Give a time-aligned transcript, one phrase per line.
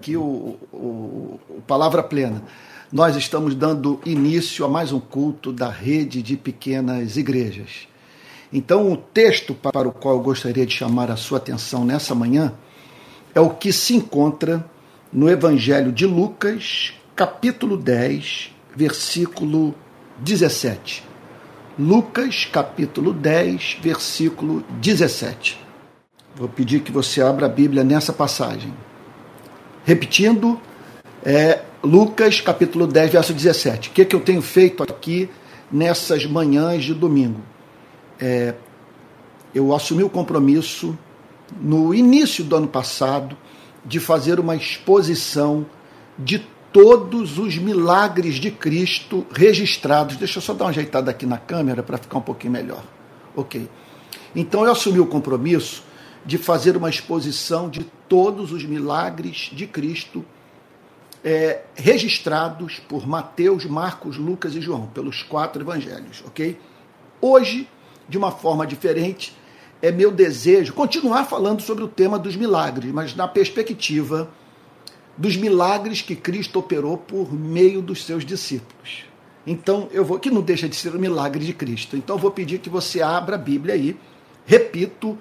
[0.00, 2.44] aqui o, o, o, Palavra Plena.
[2.92, 7.88] Nós estamos dando início a mais um culto da rede de pequenas igrejas.
[8.52, 12.54] Então, o texto para o qual eu gostaria de chamar a sua atenção nessa manhã
[13.34, 14.64] é o que se encontra
[15.12, 19.74] no Evangelho de Lucas, capítulo 10, versículo
[20.20, 21.02] 17.
[21.76, 25.58] Lucas, capítulo 10, versículo 17.
[26.36, 28.72] Vou pedir que você abra a Bíblia nessa passagem.
[29.88, 30.60] Repetindo,
[31.24, 33.88] é, Lucas capítulo 10, verso 17.
[33.88, 35.30] O que, é que eu tenho feito aqui
[35.72, 37.40] nessas manhãs de domingo?
[38.20, 38.52] É,
[39.54, 40.94] eu assumi o compromisso
[41.58, 43.34] no início do ano passado
[43.82, 45.64] de fazer uma exposição
[46.18, 50.16] de todos os milagres de Cristo registrados.
[50.16, 52.84] Deixa eu só dar uma ajeitada aqui na câmera para ficar um pouquinho melhor.
[53.34, 53.66] Ok.
[54.36, 55.82] Então eu assumi o compromisso
[56.28, 60.22] de fazer uma exposição de todos os milagres de Cristo
[61.24, 66.60] é, registrados por Mateus, Marcos, Lucas e João, pelos quatro evangelhos, ok?
[67.18, 67.66] Hoje,
[68.06, 69.34] de uma forma diferente,
[69.80, 74.30] é meu desejo continuar falando sobre o tema dos milagres, mas na perspectiva
[75.16, 79.06] dos milagres que Cristo operou por meio dos seus discípulos.
[79.46, 81.96] Então, eu vou, que não deixa de ser o milagre de Cristo.
[81.96, 83.96] Então, eu vou pedir que você abra a Bíblia aí.
[84.44, 85.16] Repito,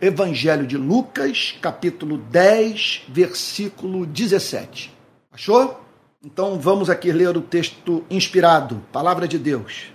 [0.00, 4.94] Evangelho de Lucas, capítulo 10, versículo 17.
[5.32, 5.80] Achou?
[6.24, 9.92] Então vamos aqui ler o texto inspirado, palavra de Deus.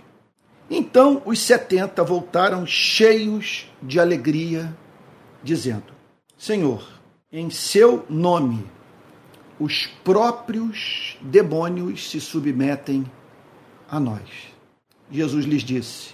[0.70, 4.76] Então os setenta voltaram cheios de alegria,
[5.42, 5.94] dizendo:
[6.38, 6.86] Senhor,
[7.32, 8.66] em seu nome
[9.58, 13.10] os próprios demônios se submetem
[13.90, 14.30] a nós.
[15.10, 16.14] Jesus lhes disse: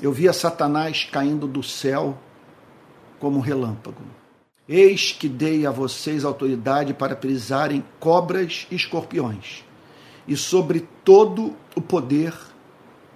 [0.00, 2.16] Eu via Satanás caindo do céu
[3.22, 4.02] como um relâmpago.
[4.68, 9.64] Eis que dei a vocês autoridade para pisarem cobras e escorpiões,
[10.26, 12.34] e sobre todo o poder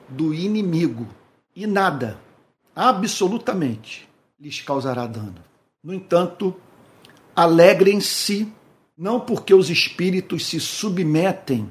[0.08, 1.08] do inimigo,
[1.56, 2.20] e nada,
[2.74, 4.08] absolutamente,
[4.38, 5.42] lhes causará dano.
[5.82, 6.54] No entanto,
[7.34, 8.46] alegrem-se,
[8.96, 11.68] não porque os espíritos se submetem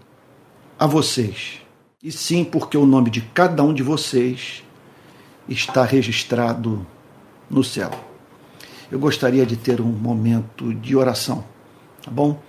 [0.77, 1.61] a vocês,
[2.03, 4.61] e sim porque o nome de cada um de vocês
[5.47, 6.85] está registrado
[7.49, 8.14] no céu
[8.91, 11.43] eu gostaria de ter um momento de oração,
[12.03, 12.39] tá bom?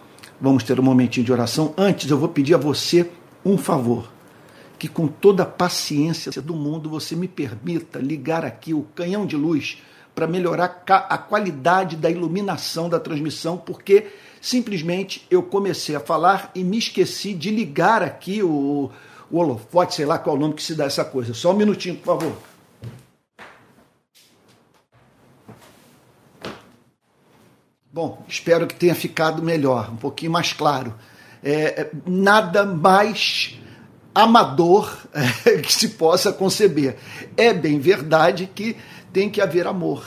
[0.40, 1.72] Vamos ter um momentinho de oração.
[1.76, 3.10] Antes, eu vou pedir a você
[3.44, 4.10] um favor.
[4.78, 9.34] Que com toda a paciência do mundo você me permita ligar aqui o canhão de
[9.34, 9.78] luz
[10.14, 14.08] para melhorar a qualidade da iluminação da transmissão, porque
[14.40, 18.90] simplesmente eu comecei a falar e me esqueci de ligar aqui o,
[19.30, 21.32] o holofote, sei lá qual é o nome que se dá essa coisa.
[21.32, 22.36] Só um minutinho, por favor.
[27.96, 30.94] Bom, espero que tenha ficado melhor, um pouquinho mais claro.
[31.42, 33.58] É, é nada mais
[34.14, 34.94] amador
[35.46, 36.96] é, que se possa conceber.
[37.38, 38.76] É bem verdade que
[39.14, 40.04] tem que haver amor,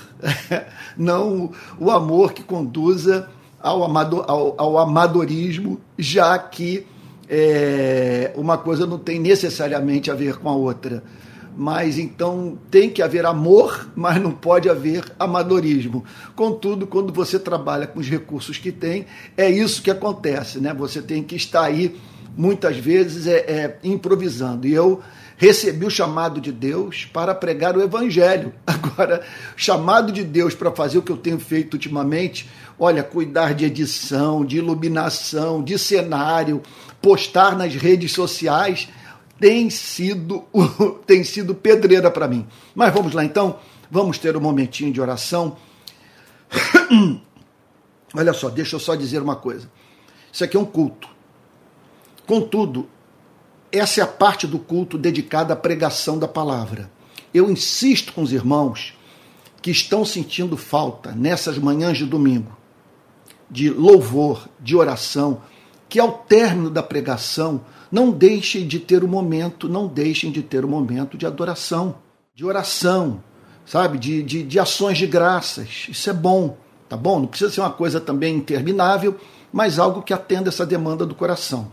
[0.95, 3.27] não o amor que conduza
[3.59, 6.85] ao, ao, ao amadorismo, já que
[7.27, 11.03] é, uma coisa não tem necessariamente a ver com a outra
[11.59, 16.05] mas então tem que haver amor, mas não pode haver amadorismo.
[16.33, 19.05] Contudo, quando você trabalha com os recursos que tem,
[19.35, 20.73] é isso que acontece, né?
[20.73, 21.99] Você tem que estar aí
[22.37, 24.65] muitas vezes é, é improvisando.
[24.65, 25.01] E eu
[25.35, 28.53] recebi o chamado de Deus para pregar o evangelho.
[28.65, 29.21] Agora,
[29.57, 32.49] chamado de Deus para fazer o que eu tenho feito ultimamente,
[32.79, 36.61] olha, cuidar de edição, de iluminação, de cenário,
[37.01, 38.87] postar nas redes sociais,
[39.39, 40.45] tem sido,
[41.05, 42.47] tem sido pedreira para mim.
[42.75, 45.57] Mas vamos lá então, vamos ter um momentinho de oração.
[48.13, 49.69] Olha só, deixa eu só dizer uma coisa.
[50.31, 51.07] Isso aqui é um culto.
[52.25, 52.87] Contudo,
[53.71, 56.91] essa é a parte do culto dedicada à pregação da palavra.
[57.33, 58.97] Eu insisto com os irmãos
[59.61, 62.59] que estão sentindo falta nessas manhãs de domingo
[63.49, 65.41] de louvor, de oração,
[65.89, 70.43] que ao término da pregação não deixem de ter o um momento, não deixem de
[70.43, 71.95] ter o um momento de adoração,
[72.35, 73.23] de oração,
[73.65, 73.97] sabe?
[73.97, 75.87] De, de, de ações de graças.
[75.89, 76.55] Isso é bom,
[76.87, 77.19] tá bom?
[77.19, 79.19] Não precisa ser uma coisa também interminável,
[79.51, 81.71] mas algo que atenda essa demanda do coração.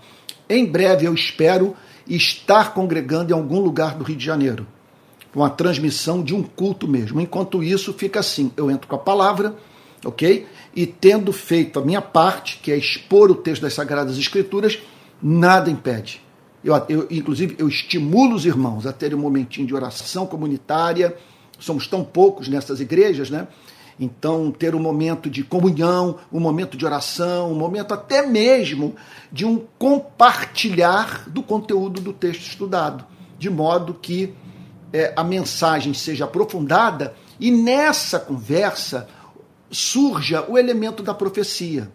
[0.48, 1.76] Em breve eu espero
[2.08, 4.66] estar congregando em algum lugar do Rio de Janeiro,
[5.34, 7.20] com a transmissão de um culto mesmo.
[7.20, 9.54] Enquanto isso, fica assim: eu entro com a palavra,
[10.04, 10.46] ok?
[10.76, 14.78] E tendo feito a minha parte, que é expor o texto das Sagradas Escrituras,
[15.22, 16.20] nada impede.
[16.62, 21.16] Eu, eu, inclusive, eu estimulo os irmãos a terem um momentinho de oração comunitária.
[21.58, 23.48] Somos tão poucos nessas igrejas, né?
[23.98, 28.94] Então, ter um momento de comunhão, um momento de oração, um momento até mesmo
[29.32, 33.06] de um compartilhar do conteúdo do texto estudado,
[33.38, 34.34] de modo que
[34.92, 39.08] é, a mensagem seja aprofundada e nessa conversa
[39.70, 41.90] surja o elemento da profecia.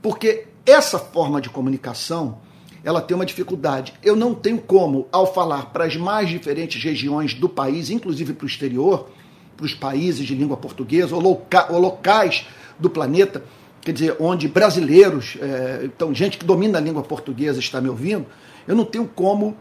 [0.00, 2.38] Porque essa forma de comunicação
[2.86, 3.94] ela tem uma dificuldade.
[4.00, 8.44] Eu não tenho como, ao falar para as mais diferentes regiões do país, inclusive para
[8.44, 9.08] o exterior,
[9.56, 12.46] para os países de língua portuguesa ou, loca ou locais
[12.78, 13.42] do planeta,
[13.80, 18.26] quer dizer, onde brasileiros, é, então gente que domina a língua portuguesa está me ouvindo,
[18.68, 19.56] eu não tenho como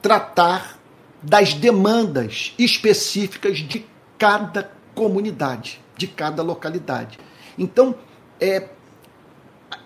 [0.00, 0.78] tratar
[1.22, 3.84] das demandas específicas de
[4.16, 7.18] cada comunidade, de cada localidade.
[7.58, 7.94] Então,
[8.40, 8.70] é,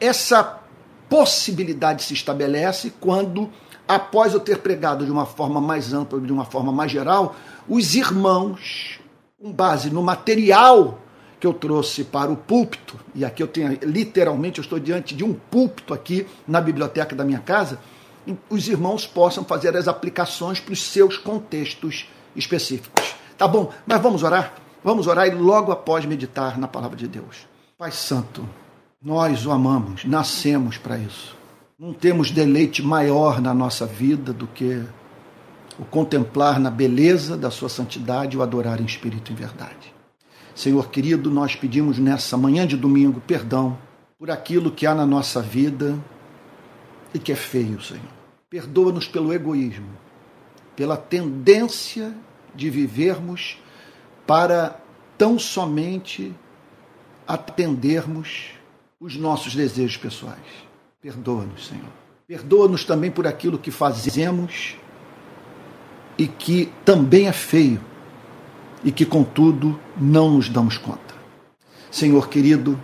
[0.01, 0.61] essa
[1.09, 3.51] possibilidade se estabelece quando,
[3.87, 7.35] após eu ter pregado de uma forma mais ampla, de uma forma mais geral,
[7.69, 9.01] os irmãos,
[9.41, 11.01] com base no material
[11.41, 15.25] que eu trouxe para o púlpito, e aqui eu tenho literalmente, eu estou diante de
[15.25, 17.81] um púlpito aqui na biblioteca da minha casa,
[18.49, 23.17] os irmãos possam fazer as aplicações para os seus contextos específicos.
[23.37, 24.64] Tá bom, mas vamos orar?
[24.85, 27.49] Vamos orar e logo após meditar na palavra de Deus.
[27.79, 28.47] Pai Santo,
[29.03, 31.35] nós o amamos, nascemos para isso.
[31.79, 34.85] Não temos deleite maior na nossa vida do que
[35.79, 39.95] o contemplar na beleza da sua santidade e o adorar em espírito e em verdade.
[40.55, 43.79] Senhor querido, nós pedimos nessa manhã de domingo perdão
[44.19, 45.99] por aquilo que há na nossa vida
[47.15, 48.05] e que é feio, Senhor.
[48.51, 49.89] Perdoa-nos pelo egoísmo,
[50.77, 52.15] pela tendência
[52.55, 53.57] de vivermos
[54.27, 54.81] para
[55.17, 56.35] tão somente
[57.27, 58.51] atendermos
[59.01, 60.39] os nossos desejos pessoais.
[61.01, 61.93] Perdoa-nos, Senhor.
[62.27, 64.77] Perdoa-nos também por aquilo que fazemos
[66.17, 67.81] e que também é feio
[68.83, 71.15] e que, contudo, não nos damos conta.
[71.91, 72.81] Senhor querido,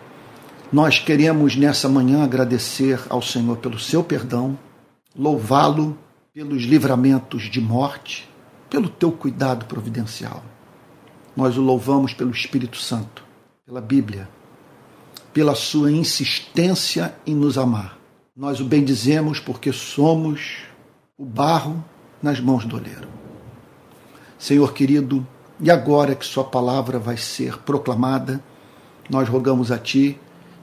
[0.72, 4.58] nós queremos nessa manhã agradecer ao Senhor pelo seu perdão,
[5.16, 5.98] louvá-lo
[6.32, 8.28] pelos livramentos de morte,
[8.68, 10.42] pelo teu cuidado providencial.
[11.40, 13.24] Nós o louvamos pelo Espírito Santo,
[13.64, 14.28] pela Bíblia,
[15.32, 17.96] pela sua insistência em nos amar.
[18.36, 20.58] Nós o bendizemos porque somos
[21.16, 21.82] o barro
[22.22, 23.08] nas mãos do oleiro.
[24.38, 25.26] Senhor querido,
[25.58, 28.44] e agora que Sua palavra vai ser proclamada,
[29.08, 30.20] nós rogamos a Ti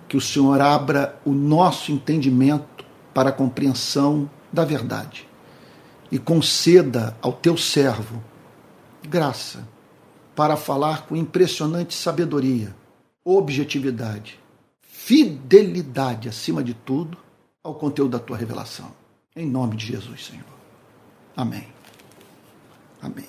[0.07, 2.85] que o Senhor abra o nosso entendimento
[3.15, 5.27] para a compreensão da verdade
[6.11, 8.21] e conceda ao Teu servo
[9.09, 9.75] graça
[10.37, 12.73] para falar com impressionante sabedoria,
[13.25, 14.39] objetividade
[15.07, 17.17] fidelidade, acima de tudo,
[17.63, 18.91] ao conteúdo da tua revelação.
[19.33, 20.43] Em nome de Jesus, Senhor.
[21.33, 21.65] Amém.
[23.01, 23.27] Amém.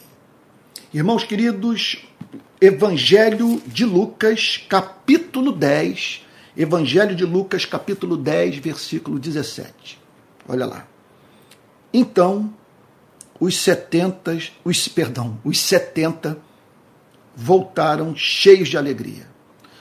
[0.93, 2.05] Irmãos queridos,
[2.60, 6.26] Evangelho de Lucas, capítulo 10.
[6.56, 10.00] Evangelho de Lucas, capítulo 10, versículo 17.
[10.49, 10.88] Olha lá.
[11.94, 12.52] Então,
[13.38, 16.37] os setenta, os, perdão, os setenta
[17.40, 19.31] voltaram cheios de alegria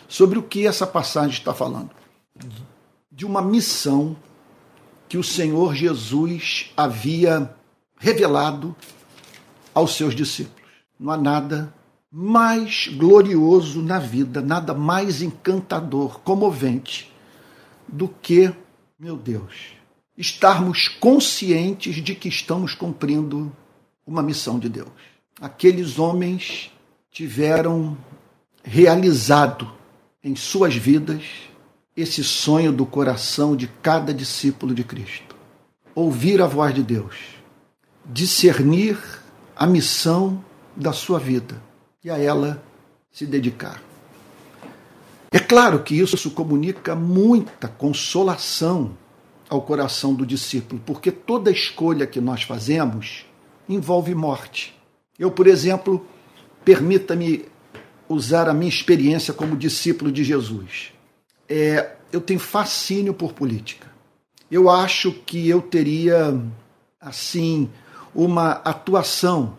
[0.08, 1.90] sobre o que essa passagem está falando.
[3.12, 4.16] De uma missão
[5.10, 7.52] que o Senhor Jesus havia
[7.98, 8.76] revelado
[9.74, 10.70] aos seus discípulos.
[11.00, 11.74] Não há nada
[12.12, 17.12] mais glorioso na vida, nada mais encantador, comovente
[17.88, 18.54] do que,
[19.00, 19.72] meu Deus,
[20.16, 23.52] estarmos conscientes de que estamos cumprindo
[24.06, 24.92] uma missão de Deus.
[25.42, 26.72] Aqueles homens
[27.18, 27.98] tiveram
[28.64, 29.68] realizado
[30.24, 31.24] em suas vidas
[31.96, 35.36] esse sonho do coração de cada discípulo de Cristo.
[35.96, 37.16] Ouvir a voz de Deus,
[38.06, 39.00] discernir
[39.56, 40.46] a missão
[40.76, 41.60] da sua vida
[42.04, 42.64] e a ela
[43.12, 43.82] se dedicar.
[45.32, 48.96] É claro que isso comunica muita consolação
[49.50, 53.26] ao coração do discípulo, porque toda escolha que nós fazemos
[53.68, 54.80] envolve morte.
[55.18, 56.06] Eu, por exemplo,
[56.68, 57.46] permita-me
[58.10, 60.92] usar a minha experiência como discípulo de Jesus.
[61.48, 63.88] É, eu tenho fascínio por política.
[64.52, 66.38] Eu acho que eu teria,
[67.00, 67.70] assim,
[68.14, 69.58] uma atuação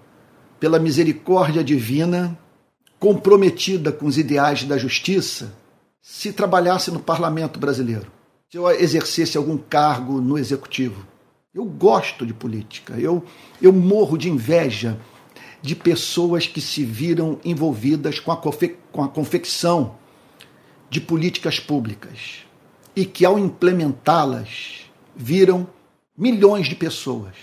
[0.61, 2.39] pela misericórdia divina
[2.99, 5.55] comprometida com os ideais da justiça
[6.03, 8.13] se trabalhasse no parlamento brasileiro,
[8.51, 11.07] se eu exercesse algum cargo no executivo.
[11.55, 13.25] Eu gosto de política, eu,
[13.63, 14.99] eu morro de inveja
[15.61, 18.37] de pessoas que se viram envolvidas com a,
[18.93, 19.97] com a confecção
[20.89, 22.45] de políticas públicas
[22.95, 25.69] e que, ao implementá-las, viram
[26.17, 27.35] milhões de pessoas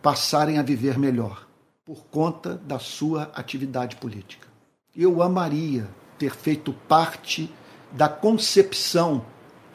[0.00, 1.46] passarem a viver melhor
[1.84, 4.48] por conta da sua atividade política.
[4.94, 7.52] Eu amaria ter feito parte
[7.90, 9.24] da concepção,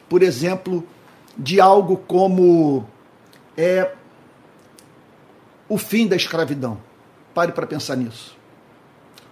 [0.08, 0.86] por exemplo,
[1.36, 2.86] de algo como
[3.56, 3.94] é,
[5.68, 6.87] o fim da escravidão.
[7.38, 8.36] Pare para pensar nisso.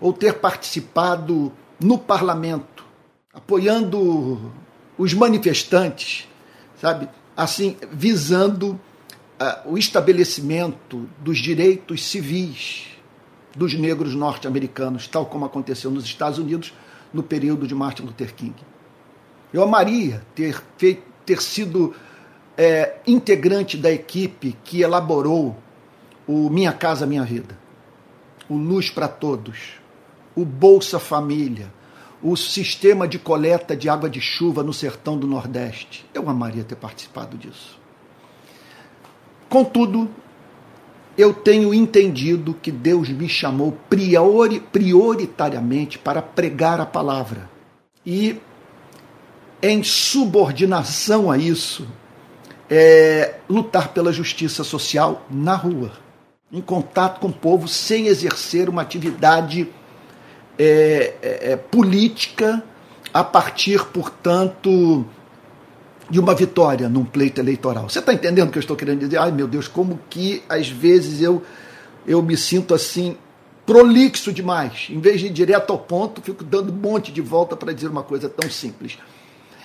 [0.01, 2.85] Ou ter participado no parlamento,
[3.35, 4.53] apoiando
[4.97, 6.29] os manifestantes,
[6.81, 7.09] sabe?
[7.37, 8.79] Assim, visando
[9.41, 12.85] uh, o estabelecimento dos direitos civis
[13.57, 16.73] dos negros norte-americanos, tal como aconteceu nos Estados Unidos
[17.13, 18.55] no período de Martin Luther King.
[19.53, 21.93] Eu amaria ter, feito, ter sido
[22.57, 25.57] é, integrante da equipe que elaborou
[26.25, 27.66] o Minha Casa Minha Vida,
[28.49, 29.75] o Luz para Todos,
[30.35, 31.73] o Bolsa Família,
[32.23, 36.05] o sistema de coleta de água de chuva no sertão do Nordeste.
[36.15, 37.79] Eu amaria ter participado disso.
[39.49, 40.09] Contudo,
[41.17, 47.49] eu tenho entendido que Deus me chamou priori, prioritariamente para pregar a palavra.
[48.05, 48.41] E
[49.63, 51.87] em subordinação a isso,
[52.69, 55.93] é, lutar pela justiça social na rua,
[56.53, 59.69] em contato com o povo, sem exercer uma atividade
[60.59, 62.63] é, é, é política
[63.13, 65.05] a partir, portanto,
[66.09, 67.89] de uma vitória num pleito eleitoral.
[67.89, 69.19] Você está entendendo o que eu estou querendo dizer?
[69.19, 71.43] Ai meu Deus, como que às vezes eu,
[72.07, 73.17] eu me sinto assim
[73.65, 74.87] prolixo demais.
[74.91, 77.89] Em vez de ir direto ao ponto, fico dando um monte de volta para dizer
[77.89, 78.97] uma coisa tão simples.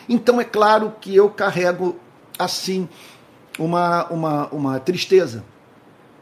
[0.10, 1.96] Então é claro que eu carrego
[2.40, 2.90] assim
[3.60, 5.44] uma, uma, uma tristeza,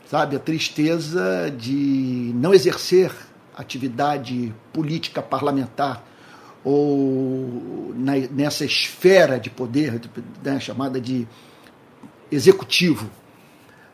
[0.09, 0.35] sabe?
[0.35, 3.11] A tristeza de não exercer
[3.55, 6.03] atividade política parlamentar
[6.63, 10.01] ou na, nessa esfera de poder
[10.43, 11.27] né, chamada de
[12.31, 13.09] executivo.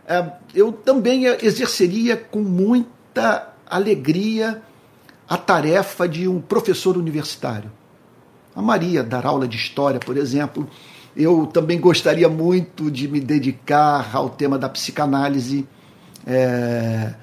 [0.08, 4.62] É, eu também exerceria com muita alegria
[5.28, 7.72] a tarefa de um professor universitário.
[8.56, 10.70] A Maria dar aula de história, por exemplo.
[11.16, 15.68] Eu também gostaria muito de me dedicar ao tema da psicanálise.
[16.26, 17.14] É,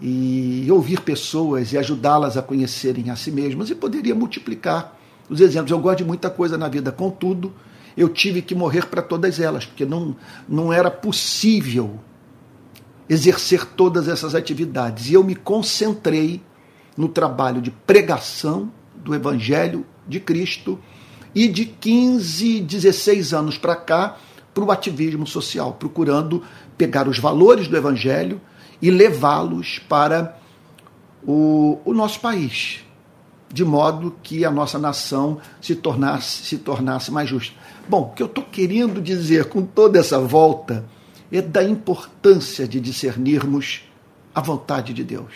[0.00, 4.96] e ouvir pessoas e ajudá-las a conhecerem a si mesmas e poderia multiplicar
[5.28, 5.70] os exemplos.
[5.70, 7.52] Eu gosto de muita coisa na vida, contudo,
[7.96, 10.14] eu tive que morrer para todas elas, porque não,
[10.46, 11.98] não era possível
[13.08, 15.08] exercer todas essas atividades.
[15.08, 16.42] E eu me concentrei
[16.96, 20.78] no trabalho de pregação do Evangelho de Cristo
[21.34, 24.16] e de 15, 16 anos para cá
[24.52, 26.42] para o ativismo social, procurando
[26.76, 28.40] pegar os valores do Evangelho
[28.80, 30.38] e levá-los para
[31.26, 32.84] o, o nosso país,
[33.52, 37.56] de modo que a nossa nação se tornasse, se tornasse mais justa.
[37.88, 40.84] Bom, o que eu estou querendo dizer com toda essa volta
[41.32, 43.82] é da importância de discernirmos
[44.34, 45.32] a vontade de Deus.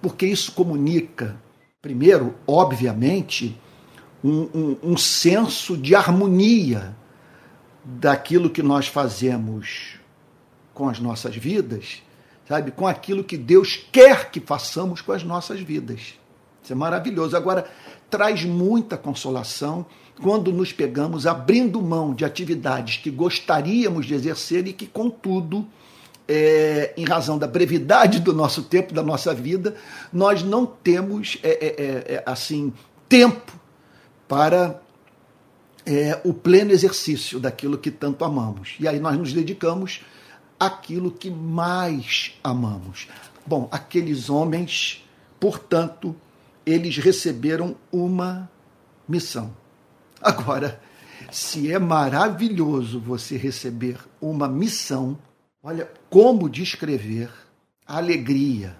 [0.00, 1.36] Porque isso comunica,
[1.80, 3.58] primeiro, obviamente,
[4.22, 6.96] um, um, um senso de harmonia
[7.84, 10.01] daquilo que nós fazemos
[10.82, 12.02] com as nossas vidas
[12.48, 16.18] sabe, com aquilo que Deus quer que façamos com as nossas vidas.
[16.60, 17.36] Isso é maravilhoso.
[17.36, 17.70] Agora,
[18.10, 19.86] traz muita consolação
[20.20, 25.66] quando nos pegamos abrindo mão de atividades que gostaríamos de exercer e que, contudo,
[26.28, 29.76] é, em razão da brevidade do nosso tempo, da nossa vida,
[30.12, 32.72] nós não temos é, é, é, é assim
[33.08, 33.52] tempo
[34.28, 34.80] para
[35.84, 38.74] é, o pleno exercício daquilo que tanto amamos.
[38.78, 40.02] E aí nós nos dedicamos
[40.66, 43.08] aquilo que mais amamos.
[43.44, 45.04] Bom, aqueles homens,
[45.40, 46.14] portanto,
[46.64, 48.48] eles receberam uma
[49.08, 49.52] missão.
[50.20, 50.80] Agora,
[51.32, 55.18] se é maravilhoso você receber uma missão,
[55.62, 57.30] olha como descrever
[57.84, 58.76] a alegria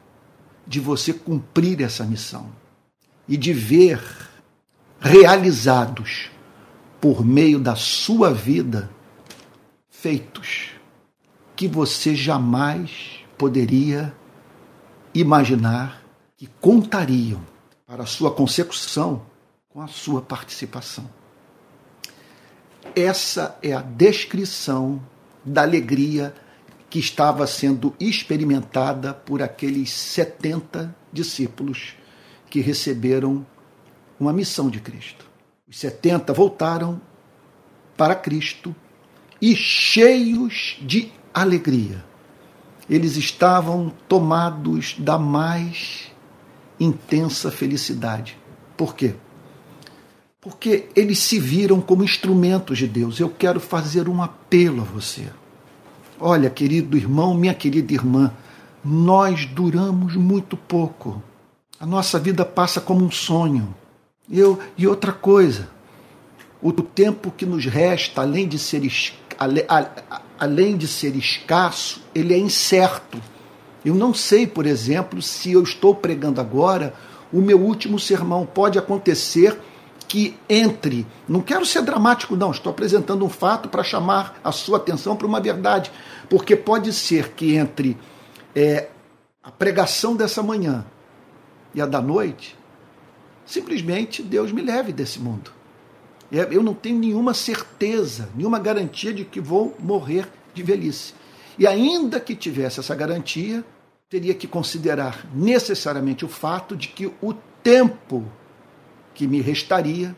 [0.64, 2.48] de você cumprir essa missão
[3.26, 4.00] e de ver
[5.00, 6.30] realizados
[7.00, 8.88] por meio da sua vida
[9.90, 10.71] feitos
[11.62, 14.12] que você jamais poderia
[15.14, 16.02] imaginar
[16.36, 17.40] que contariam
[17.86, 19.22] para a sua consecução
[19.68, 21.08] com a sua participação.
[22.96, 25.00] Essa é a descrição
[25.44, 26.34] da alegria
[26.90, 31.94] que estava sendo experimentada por aqueles 70 discípulos
[32.50, 33.46] que receberam
[34.18, 35.30] uma missão de Cristo.
[35.68, 37.00] Os 70 voltaram
[37.96, 38.74] para Cristo
[39.40, 42.04] e cheios de alegria.
[42.88, 46.10] Eles estavam tomados da mais
[46.78, 48.36] intensa felicidade.
[48.76, 49.14] Por quê?
[50.40, 53.20] Porque eles se viram como instrumentos de Deus.
[53.20, 55.28] Eu quero fazer um apelo a você.
[56.18, 58.32] Olha, querido irmão, minha querida irmã,
[58.84, 61.22] nós duramos muito pouco.
[61.78, 63.74] A nossa vida passa como um sonho.
[64.30, 65.68] Eu, e outra coisa,
[66.60, 68.82] o tempo que nos resta, além de ser,
[70.38, 73.20] além de ser escasso, ele é incerto.
[73.84, 76.94] Eu não sei, por exemplo, se eu estou pregando agora
[77.32, 78.46] o meu último sermão.
[78.46, 79.58] Pode acontecer
[80.06, 81.06] que entre.
[81.26, 82.50] Não quero ser dramático, não.
[82.50, 85.90] Estou apresentando um fato para chamar a sua atenção para uma verdade.
[86.28, 87.96] Porque pode ser que entre
[88.54, 88.88] é,
[89.42, 90.84] a pregação dessa manhã
[91.74, 92.56] e a da noite,
[93.46, 95.50] simplesmente Deus me leve desse mundo.
[96.32, 101.12] É, eu não tenho nenhuma certeza, nenhuma garantia de que vou morrer de velhice.
[101.58, 103.62] E ainda que tivesse essa garantia,
[104.08, 108.24] teria que considerar necessariamente o fato de que o tempo
[109.14, 110.16] que me restaria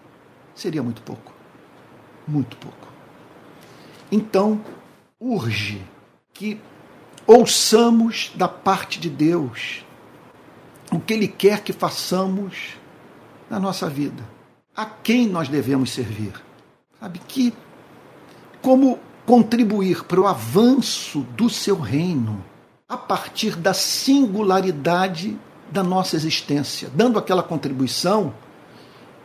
[0.55, 1.33] seria muito pouco.
[2.27, 2.89] Muito pouco.
[4.11, 4.65] Então,
[5.19, 5.83] urge
[6.33, 6.61] que
[7.27, 9.85] ouçamos da parte de Deus
[10.93, 12.77] o que Ele quer que façamos
[13.51, 14.34] na nossa vida.
[14.77, 16.33] A quem nós devemos servir?
[16.99, 17.53] Sabe que
[18.61, 22.45] como contribuir para o avanço do seu reino
[22.89, 25.39] a partir da singularidade
[25.71, 28.35] da nossa existência, dando aquela contribuição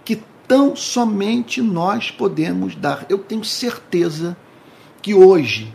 [0.05, 3.05] que tão somente nós podemos dar.
[3.09, 4.37] Eu tenho certeza
[5.01, 5.73] que hoje,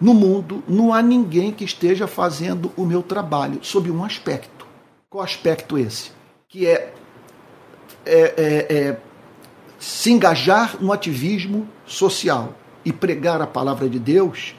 [0.00, 4.66] no mundo, não há ninguém que esteja fazendo o meu trabalho sob um aspecto.
[5.08, 6.10] Qual aspecto esse?
[6.48, 6.94] Que é,
[8.06, 8.96] é, é, é
[9.78, 14.54] se engajar no ativismo social e pregar a palavra de Deus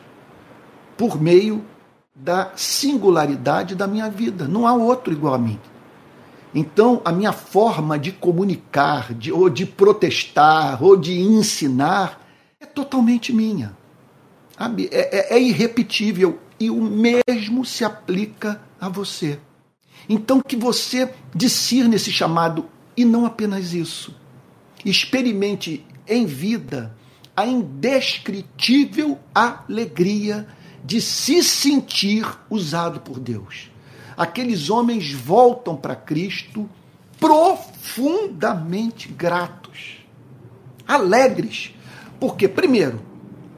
[0.98, 1.64] por meio
[2.14, 4.48] da singularidade da minha vida.
[4.48, 5.60] Não há outro igual a mim.
[6.54, 12.26] Então, a minha forma de comunicar, de, ou de protestar, ou de ensinar,
[12.60, 13.78] é totalmente minha.
[14.92, 16.40] É, é, é irrepetível.
[16.60, 19.40] E o mesmo se aplica a você.
[20.10, 22.66] Então, que você discirne esse chamado,
[22.98, 24.14] e não apenas isso.
[24.84, 26.98] Experimente em vida
[27.36, 30.48] a indescritível alegria
[30.84, 33.70] de se sentir usado por Deus.
[34.18, 36.68] Aqueles homens voltam para Cristo
[37.20, 39.98] profundamente gratos,
[40.88, 41.76] alegres,
[42.20, 43.00] porque, primeiro,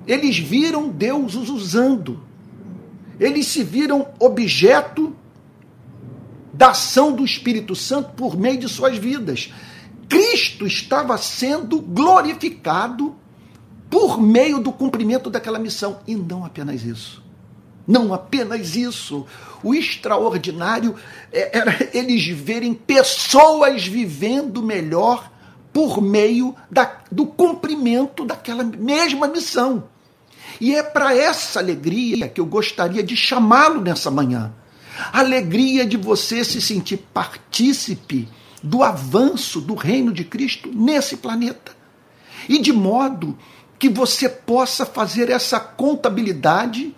[0.06, 2.21] eles viram Deus os usando,
[3.19, 5.15] eles se viram objeto
[6.60, 9.50] da ação do Espírito Santo por meio de suas vidas.
[10.10, 13.15] Cristo estava sendo glorificado
[13.89, 16.02] por meio do cumprimento daquela missão.
[16.06, 17.24] E não apenas isso.
[17.88, 19.26] Não apenas isso.
[19.63, 20.95] O extraordinário
[21.32, 25.32] é, era eles verem pessoas vivendo melhor
[25.72, 29.86] por meio da, do cumprimento daquela mesma missão.
[30.60, 34.52] E é para essa alegria que eu gostaria de chamá-lo nessa manhã.
[35.12, 38.27] Alegria de você se sentir partícipe
[38.62, 41.71] do avanço do reino de Cristo nesse planeta.
[42.47, 43.38] E de modo
[43.77, 46.93] que você possa fazer essa contabilidade,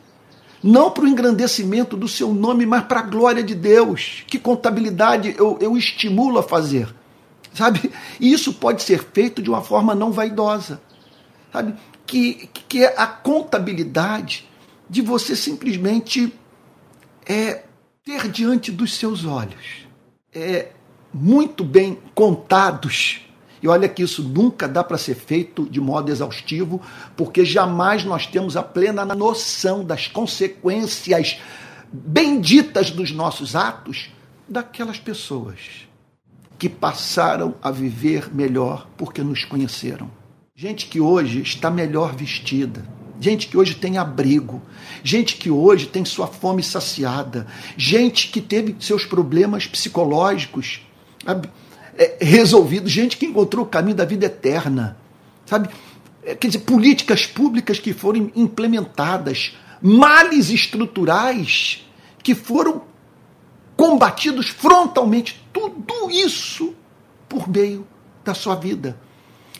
[0.64, 4.24] não para o engrandecimento do seu nome, mas para a glória de Deus.
[4.28, 6.94] Que contabilidade eu, eu estimulo a fazer,
[7.54, 7.92] sabe?
[8.20, 10.82] E isso pode ser feito de uma forma não vaidosa,
[11.52, 11.76] sabe?
[12.06, 14.50] Que, que é a contabilidade
[14.90, 16.34] de você simplesmente
[17.26, 17.64] é,
[18.04, 19.86] ter diante dos seus olhos.
[20.34, 20.70] É,
[21.14, 23.22] muito bem contados.
[23.62, 26.82] E olha que isso nunca dá para ser feito de modo exaustivo,
[27.16, 31.40] porque jamais nós temos a plena noção das consequências
[31.92, 34.10] benditas dos nossos atos
[34.48, 35.88] daquelas pessoas
[36.58, 40.10] que passaram a viver melhor porque nos conheceram.
[40.56, 42.86] Gente que hoje está melhor vestida,
[43.22, 44.62] gente que hoje tem abrigo,
[45.04, 47.46] gente que hoje tem sua fome saciada,
[47.78, 50.82] gente que teve seus problemas psicológicos
[51.96, 54.98] é, resolvido, gente que encontrou o caminho da vida eterna,
[55.46, 55.70] sabe?
[56.24, 61.88] É, quer dizer, políticas públicas que foram implementadas, males estruturais
[62.24, 62.84] que foram
[63.78, 66.74] combatidos frontalmente, tudo isso
[67.30, 67.86] por meio
[68.24, 68.98] da sua vida.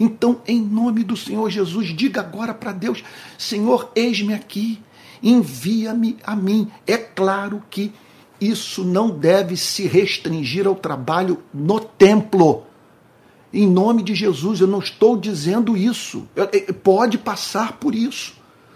[0.04, 3.04] Então, em nome do Senhor Jesus, diga agora para Deus:
[3.38, 4.82] Senhor, eis-me aqui,
[5.22, 6.72] envia-me a mim.
[6.88, 7.94] É claro que
[8.40, 12.64] isso não deve se restringir ao trabalho no templo.
[13.54, 16.28] Em nome de Jesus, eu não estou dizendo isso.
[16.84, 18.34] Pode passar por isso.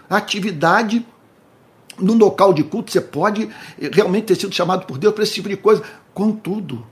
[0.08, 1.04] Atividade
[1.98, 3.50] no local de culto, você pode
[3.92, 5.82] realmente ter sido chamado por Deus para esse tipo de coisa.
[6.14, 6.86] Contudo,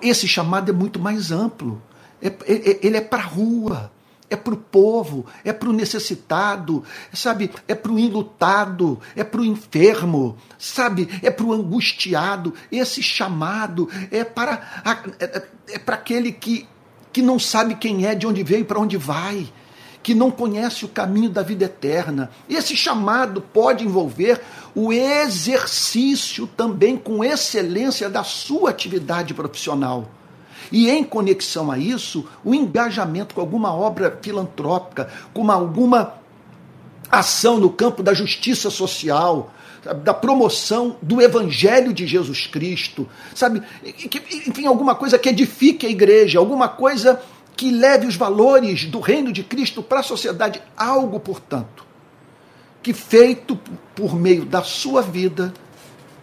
[0.00, 1.82] esse chamado é muito mais amplo.
[2.20, 3.92] É, é, é ele é para a rua,
[4.30, 7.50] é para o povo, é para o necessitado, sabe?
[7.66, 11.08] É para o enlutado, é para o enfermo, sabe?
[11.22, 12.52] É para o angustiado.
[12.70, 14.82] Esse chamado é para,
[15.18, 16.68] é, é, é para aquele que
[17.12, 19.48] que não sabe quem é, de onde veio e para onde vai,
[20.02, 22.30] que não conhece o caminho da vida eterna.
[22.48, 24.40] Esse chamado pode envolver
[24.74, 30.08] o exercício também com excelência da sua atividade profissional.
[30.70, 36.14] E em conexão a isso, o engajamento com alguma obra filantrópica, com uma, alguma
[37.10, 39.52] ação no campo da justiça social,
[40.04, 43.62] da promoção do Evangelho de Jesus Cristo, sabe?
[44.46, 47.20] Enfim, alguma coisa que edifique a igreja, alguma coisa
[47.56, 50.62] que leve os valores do reino de Cristo para a sociedade.
[50.76, 51.86] Algo, portanto,
[52.82, 53.58] que feito
[53.94, 55.52] por meio da sua vida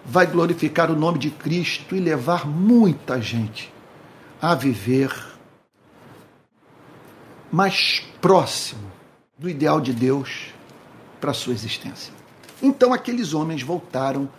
[0.05, 3.74] vai glorificar o nome de Cristo e levar muita gente
[4.41, 5.11] a viver
[7.51, 8.91] mais próximo
[9.37, 10.53] do ideal de Deus
[11.19, 12.13] para a sua existência.
[12.61, 14.29] Então aqueles homens voltaram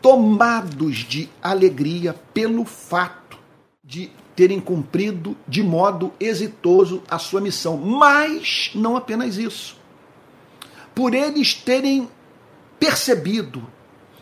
[0.00, 3.38] tomados de alegria pelo fato
[3.82, 7.76] de terem cumprido de modo exitoso a sua missão.
[7.76, 9.76] Mas não apenas isso.
[10.94, 12.08] Por eles terem
[12.78, 13.66] percebido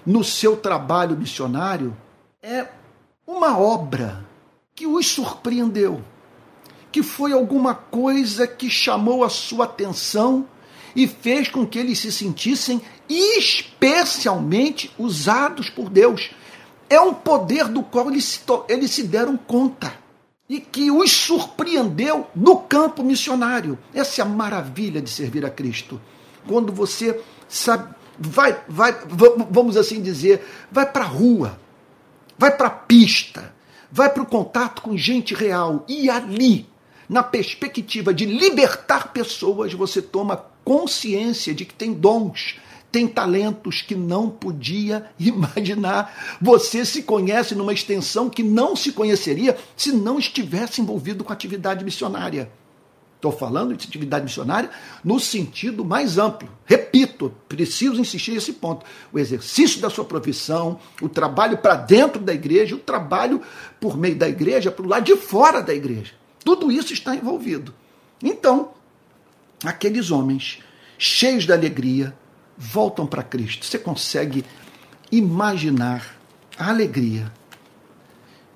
[0.04, 1.96] no seu trabalho missionário
[2.42, 2.68] é
[3.26, 4.24] uma obra
[4.74, 6.02] que os surpreendeu,
[6.90, 10.46] que foi alguma coisa que chamou a sua atenção
[10.94, 16.30] e fez com que eles se sentissem especialmente usados por Deus.
[16.88, 19.94] É um poder do qual eles se, eles se deram conta
[20.48, 23.78] e que os surpreendeu no campo missionário.
[23.94, 26.00] Essa é a maravilha de servir a Cristo.
[26.46, 28.94] Quando você sabe, vai, vai,
[29.50, 31.58] vamos assim dizer, vai para a rua,
[32.36, 33.54] vai para a pista,
[33.92, 36.66] vai para o contato com gente real e ali,
[37.08, 42.56] na perspectiva de libertar pessoas, você toma consciência de que tem dons,
[42.90, 46.38] tem talentos que não podia imaginar.
[46.40, 51.84] Você se conhece numa extensão que não se conheceria se não estivesse envolvido com atividade
[51.84, 52.50] missionária.
[53.22, 54.68] Estou falando de atividade missionária
[55.04, 56.48] no sentido mais amplo.
[56.66, 58.84] Repito, preciso insistir nesse ponto.
[59.12, 63.40] O exercício da sua profissão, o trabalho para dentro da igreja, o trabalho
[63.80, 66.14] por meio da igreja, para o lado de fora da igreja.
[66.44, 67.72] Tudo isso está envolvido.
[68.20, 68.72] Então,
[69.64, 70.58] aqueles homens
[70.98, 72.12] cheios de alegria
[72.58, 73.64] voltam para Cristo.
[73.64, 74.44] Você consegue
[75.12, 76.18] imaginar
[76.58, 77.32] a alegria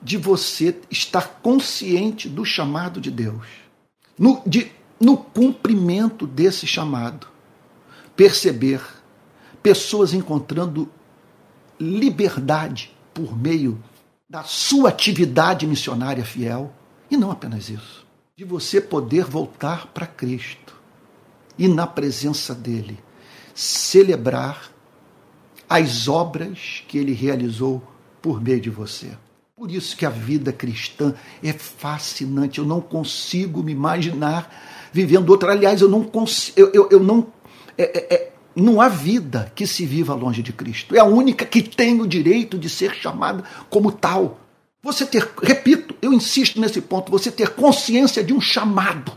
[0.02, 3.65] de você estar consciente do chamado de Deus,
[4.18, 7.28] no, de, no cumprimento desse chamado,
[8.14, 8.80] perceber
[9.62, 10.88] pessoas encontrando
[11.78, 13.82] liberdade por meio
[14.28, 16.72] da sua atividade missionária fiel,
[17.10, 20.74] e não apenas isso, de você poder voltar para Cristo
[21.58, 22.98] e na presença dele
[23.54, 24.70] celebrar
[25.68, 27.82] as obras que ele realizou
[28.20, 29.16] por meio de você.
[29.56, 32.58] Por isso que a vida cristã é fascinante.
[32.58, 34.50] Eu não consigo me imaginar
[34.92, 35.52] vivendo outra.
[35.52, 36.60] Aliás, eu não consigo.
[36.60, 37.28] Eu, eu, eu não.
[37.78, 40.94] É, é, é, não há vida que se viva longe de Cristo.
[40.94, 44.40] É a única que tem o direito de ser chamada como tal.
[44.82, 49.10] Você ter, repito, eu insisto nesse ponto, você ter consciência de um chamado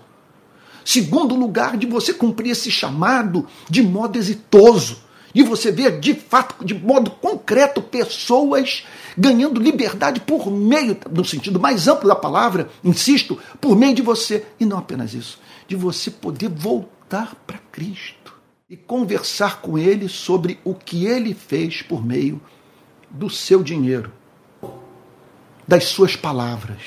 [0.89, 5.03] Segundo lugar, de você cumprir esse chamado de modo exitoso.
[5.33, 8.85] De você ver de fato, de modo concreto, pessoas
[9.17, 14.45] ganhando liberdade por meio, no sentido mais amplo da palavra, insisto, por meio de você.
[14.59, 18.33] E não apenas isso, de você poder voltar para Cristo
[18.69, 22.41] e conversar com Ele sobre o que Ele fez por meio
[23.09, 24.11] do seu dinheiro,
[25.67, 26.81] das suas palavras,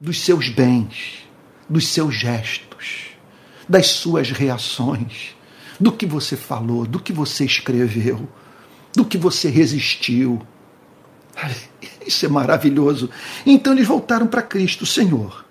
[0.00, 1.24] dos seus bens,
[1.68, 3.08] dos seus gestos
[3.68, 5.36] das suas reações,
[5.78, 8.28] do que você falou, do que você escreveu,
[8.94, 10.40] do que você resistiu.
[12.06, 13.10] Isso é maravilhoso.
[13.46, 15.44] Então eles voltaram para Cristo, Senhor,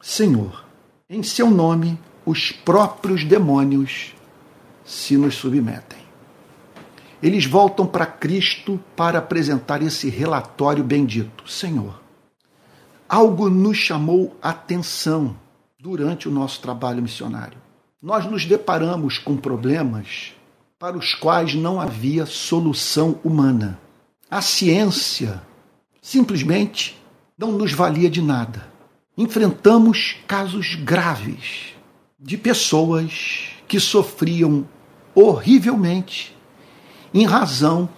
[0.00, 0.64] Senhor,
[1.08, 4.14] em seu nome os próprios demônios
[4.84, 6.00] se nos submetem.
[7.22, 11.48] Eles voltam para Cristo para apresentar esse relatório bendito.
[11.48, 12.00] Senhor,
[13.08, 15.36] algo nos chamou atenção
[15.78, 17.58] durante o nosso trabalho missionário.
[18.02, 20.32] Nós nos deparamos com problemas
[20.76, 23.78] para os quais não havia solução humana.
[24.28, 25.40] A ciência
[26.00, 27.00] simplesmente
[27.38, 28.68] não nos valia de nada.
[29.16, 31.74] Enfrentamos casos graves
[32.18, 34.66] de pessoas que sofriam
[35.14, 36.36] horrivelmente
[37.14, 37.88] em razão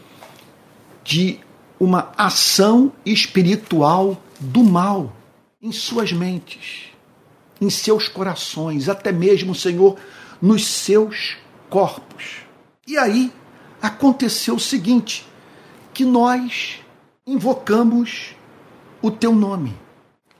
[1.03, 1.41] de
[1.81, 5.17] uma ação espiritual do mal
[5.63, 6.94] em suas mentes
[7.61, 9.97] em seus corações, até mesmo, Senhor,
[10.41, 11.37] nos seus
[11.71, 12.43] corpos.
[12.87, 13.33] E aí
[13.81, 15.27] aconteceu o seguinte:
[15.93, 16.81] que nós
[17.27, 18.35] invocamos
[19.01, 19.75] o teu nome.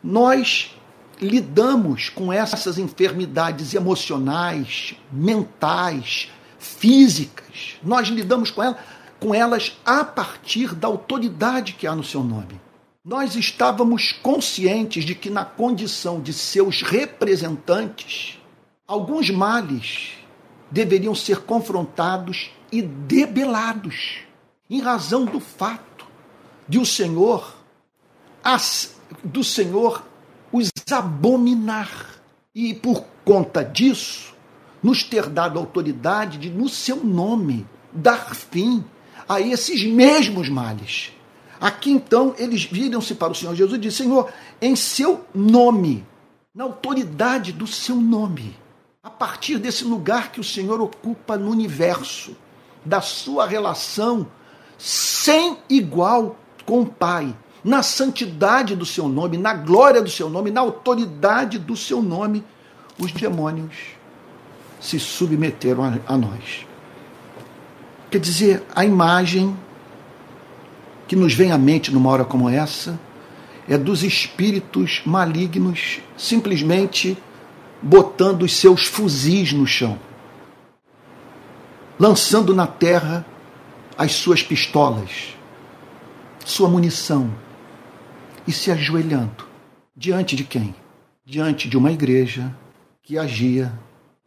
[0.03, 0.75] Nós
[1.21, 7.77] lidamos com essas enfermidades emocionais, mentais, físicas.
[7.83, 8.79] Nós lidamos com, ela,
[9.19, 12.61] com elas a partir da autoridade que há no seu nome.
[13.05, 18.41] Nós estávamos conscientes de que, na condição de seus representantes,
[18.89, 20.13] alguns males
[20.71, 24.21] deveriam ser confrontados e debelados,
[24.71, 26.07] em razão do fato
[26.67, 27.55] de o Senhor,
[28.43, 30.03] as, do Senhor
[30.51, 32.23] os abominar.
[32.55, 34.35] E por conta disso,
[34.83, 38.83] nos ter dado autoridade de, no seu nome, dar fim
[39.29, 41.13] a esses mesmos males.
[41.61, 46.07] Aqui então eles viram-se para o Senhor Jesus e disseram: Senhor, em seu nome,
[46.55, 48.57] na autoridade do seu nome,
[49.03, 52.37] a partir desse lugar que o Senhor ocupa no universo,
[52.85, 54.27] da sua relação
[54.79, 56.37] sem igual
[56.67, 61.59] com o Pai, na santidade do seu nome, na glória do seu nome, na autoridade
[61.59, 62.45] do seu nome,
[62.99, 63.75] os demônios
[64.81, 66.67] se submeteram a, a nós.
[68.11, 69.57] Quer dizer, a imagem
[71.07, 72.99] que nos vem à mente numa hora como essa
[73.69, 77.17] é dos espíritos malignos simplesmente
[77.81, 79.99] botando os seus fuzis no chão,
[81.99, 83.25] lançando na terra
[83.97, 85.37] as suas pistolas,
[86.45, 87.31] sua munição
[88.47, 89.47] e se ajoelhando
[89.97, 90.75] diante de quem?
[91.25, 92.55] Diante de uma igreja
[93.03, 93.73] que agia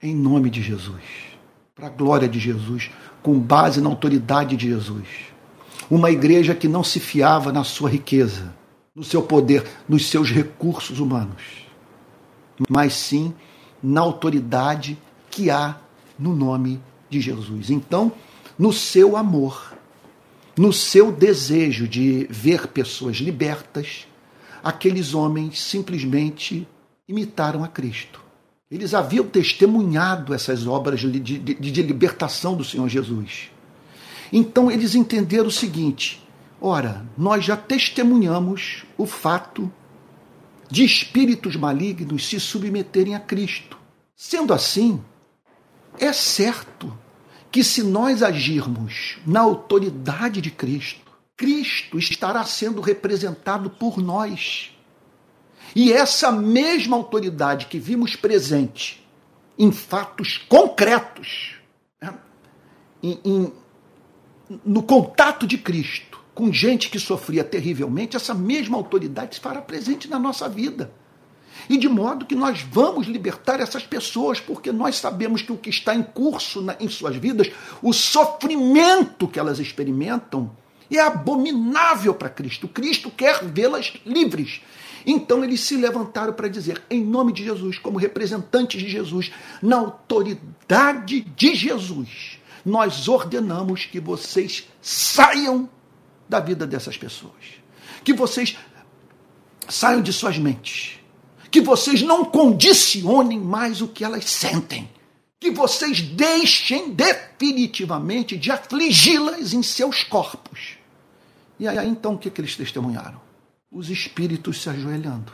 [0.01, 1.01] em nome de Jesus,
[1.75, 2.89] para a glória de Jesus,
[3.21, 5.07] com base na autoridade de Jesus
[5.89, 8.54] uma igreja que não se fiava na sua riqueza,
[8.95, 11.41] no seu poder, nos seus recursos humanos,
[12.69, 13.34] mas sim
[13.82, 14.97] na autoridade
[15.30, 15.78] que há
[16.17, 17.69] no nome de Jesus.
[17.69, 18.12] Então,
[18.58, 19.73] no seu amor,
[20.58, 24.08] no seu desejo de ver pessoas libertas,
[24.63, 26.67] aqueles homens simplesmente
[27.08, 28.19] imitaram a Cristo.
[28.69, 33.52] Eles haviam testemunhado essas obras de, de, de libertação do Senhor Jesus.
[34.31, 36.23] Então eles entenderam o seguinte:
[36.59, 39.71] ora, nós já testemunhamos o fato
[40.69, 43.77] de espíritos malignos se submeterem a Cristo.
[44.15, 45.01] Sendo assim,
[45.99, 46.97] é certo
[47.51, 54.71] que se nós agirmos na autoridade de Cristo, Cristo estará sendo representado por nós.
[55.75, 59.05] E essa mesma autoridade que vimos presente
[59.57, 61.55] em fatos concretos,
[62.01, 62.13] né,
[63.01, 63.53] em, em
[64.65, 70.07] no contato de Cristo com gente que sofria terrivelmente, essa mesma autoridade se fará presente
[70.07, 70.91] na nossa vida.
[71.67, 75.71] E de modo que nós vamos libertar essas pessoas, porque nós sabemos que o que
[75.71, 77.49] está em curso na, em suas vidas,
[77.81, 80.51] o sofrimento que elas experimentam,
[80.91, 82.67] é abominável para Cristo.
[82.67, 84.62] Cristo quer vê-las livres.
[85.07, 89.77] Então eles se levantaram para dizer, em nome de Jesus, como representantes de Jesus, na
[89.77, 92.37] autoridade de Jesus,
[92.67, 95.69] nós ordenamos que vocês saiam
[96.27, 97.34] da vida dessas pessoas.
[98.03, 98.58] Que vocês
[99.69, 100.99] saiam de suas mentes.
[101.49, 104.89] Que vocês não condicionem mais o que elas sentem.
[105.39, 110.77] Que vocês deixem definitivamente de afligi-las em seus corpos.
[111.58, 113.21] E aí então o que, que eles testemunharam?
[113.71, 115.32] Os espíritos se ajoelhando.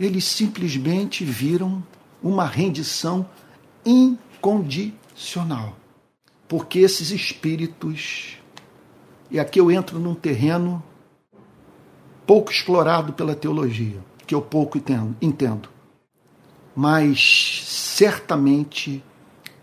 [0.00, 1.86] Eles simplesmente viram
[2.22, 3.28] uma rendição
[3.84, 5.81] incondicional
[6.52, 8.36] porque esses espíritos,
[9.30, 10.82] e aqui eu entro num terreno
[12.26, 15.70] pouco explorado pela teologia, que eu pouco entendo, entendo
[16.76, 19.02] mas certamente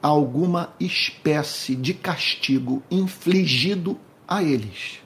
[0.01, 3.95] alguma espécie de castigo infligido
[4.27, 4.99] a eles,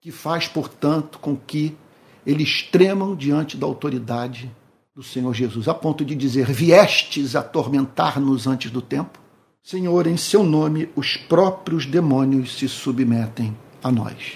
[0.00, 1.76] que faz, portanto, com que
[2.24, 4.54] eles tremam diante da autoridade
[4.94, 9.23] do Senhor Jesus, a ponto de dizer: Viestes atormentar-nos antes do tempo?
[9.64, 14.34] Senhor, em seu nome os próprios demônios se submetem a nós.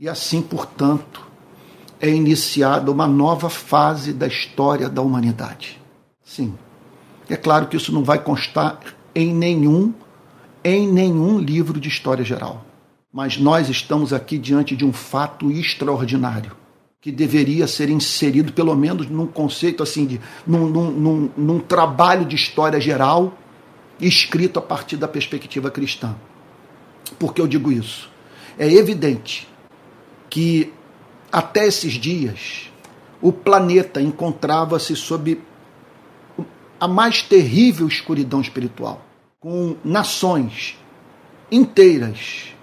[0.00, 1.28] E assim, portanto,
[2.00, 5.78] é iniciada uma nova fase da história da humanidade.
[6.24, 6.54] Sim.
[7.28, 8.80] É claro que isso não vai constar
[9.14, 9.92] em nenhum
[10.64, 12.64] em nenhum livro de história geral.
[13.12, 16.52] Mas nós estamos aqui diante de um fato extraordinário
[17.02, 22.24] que deveria ser inserido pelo menos num conceito assim de num, num, num, num trabalho
[22.24, 23.36] de história geral
[24.00, 26.16] escrito a partir da perspectiva cristã.
[27.18, 28.10] Por que eu digo isso?
[28.58, 29.48] É evidente
[30.28, 30.72] que
[31.30, 32.70] até esses dias
[33.20, 35.40] o planeta encontrava-se sob
[36.80, 39.04] a mais terrível escuridão espiritual,
[39.38, 40.78] com nações
[41.52, 42.54] inteiras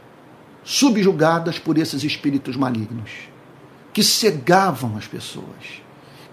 [0.63, 3.11] subjugadas por esses espíritos malignos,
[3.93, 5.81] que cegavam as pessoas,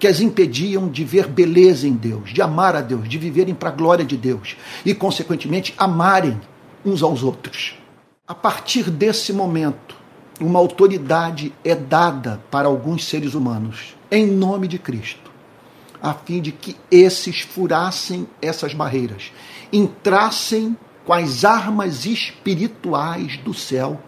[0.04, 3.70] que as impediam de ver beleza em Deus, de amar a Deus, de viverem para
[3.70, 6.38] a glória de Deus e, consequentemente, amarem
[6.84, 7.74] uns aos outros.
[8.28, 9.96] A partir desse momento,
[10.38, 15.30] uma autoridade é dada para alguns seres humanos, em nome de Cristo,
[16.02, 19.32] a fim de que esses furassem essas barreiras,
[19.72, 23.98] entrassem com as armas espirituais do céu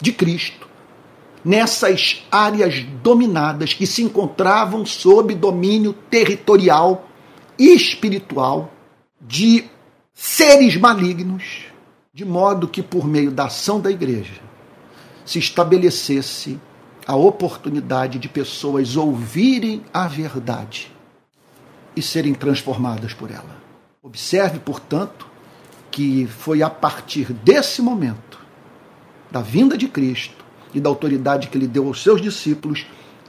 [0.00, 0.73] de Cristo
[1.44, 7.06] nessas áreas dominadas que se encontravam sob domínio territorial
[7.58, 8.72] e espiritual
[9.20, 9.64] de
[10.14, 11.66] seres malignos,
[12.12, 14.40] de modo que por meio da ação da igreja
[15.26, 16.58] se estabelecesse
[17.06, 20.90] a oportunidade de pessoas ouvirem a verdade
[21.94, 23.62] e serem transformadas por ela.
[24.02, 25.26] Observe, portanto,
[25.90, 28.38] que foi a partir desse momento,
[29.30, 30.43] da vinda de Cristo
[30.74, 32.86] e da autoridade que ele deu aos seus discípulos,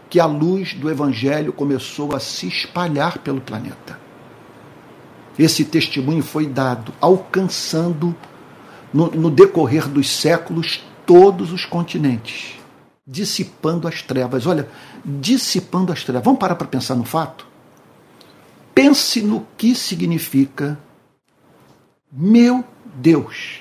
[0.10, 3.99] que a luz do Evangelho começou a se espalhar pelo planeta.
[5.38, 8.15] Esse testemunho foi dado, alcançando
[8.93, 12.58] no, no decorrer dos séculos todos os continentes,
[13.05, 14.47] dissipando as trevas.
[14.47, 14.69] Olha,
[15.03, 16.23] dissipando as trevas.
[16.23, 17.45] Vamos parar para pensar no fato?
[18.73, 20.79] Pense no que significa
[22.17, 22.63] meu
[22.95, 23.60] Deus,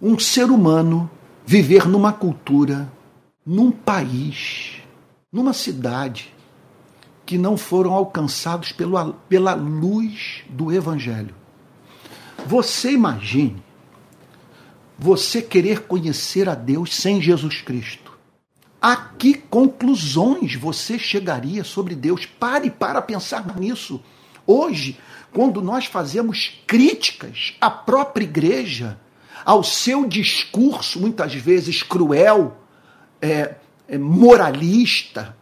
[0.00, 1.10] um ser humano
[1.44, 2.90] viver numa cultura,
[3.44, 4.82] num país,
[5.32, 6.32] numa cidade
[7.24, 11.34] que não foram alcançados pela, pela luz do Evangelho.
[12.46, 13.62] Você imagine
[14.98, 18.10] você querer conhecer a Deus sem Jesus Cristo.
[18.82, 22.26] A que conclusões você chegaria sobre Deus?
[22.26, 24.02] Pare para pensar nisso.
[24.46, 24.98] Hoje,
[25.32, 28.98] quando nós fazemos críticas à própria igreja,
[29.44, 32.56] ao seu discurso, muitas vezes cruel,
[33.20, 33.54] é,
[33.88, 35.36] é, moralista,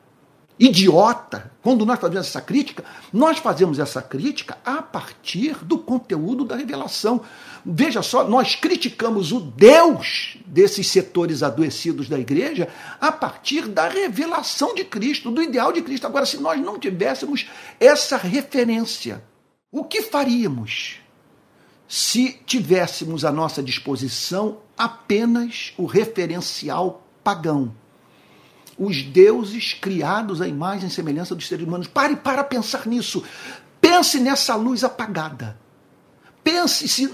[0.59, 6.57] idiota, quando nós fazemos essa crítica, nós fazemos essa crítica a partir do conteúdo da
[6.57, 7.21] revelação.
[7.65, 12.69] Veja só, nós criticamos o Deus desses setores adoecidos da igreja
[13.01, 16.07] a partir da revelação de Cristo, do ideal de Cristo.
[16.07, 19.23] Agora, se nós não tivéssemos essa referência,
[19.71, 21.01] o que faríamos
[21.87, 27.75] se tivéssemos à nossa disposição apenas o referencial pagão?
[28.79, 31.87] Os deuses criados à imagem e semelhança dos seres humanos.
[31.87, 33.23] Pare para pensar nisso.
[33.81, 35.59] Pense nessa luz apagada.
[36.43, 37.13] Pense se,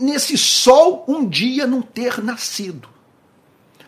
[0.00, 2.88] nesse sol um dia não ter nascido.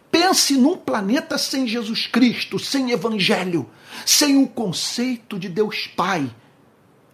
[0.08, 3.68] Pense num planeta sem Jesus Cristo, sem Evangelho,
[4.06, 6.32] sem o conceito de Deus Pai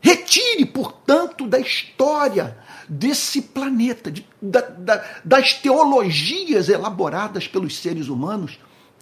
[0.00, 2.56] Retire, portanto, da história
[2.90, 8.58] desse planeta, de, da, da, das teologias elaboradas pelos seres humanos,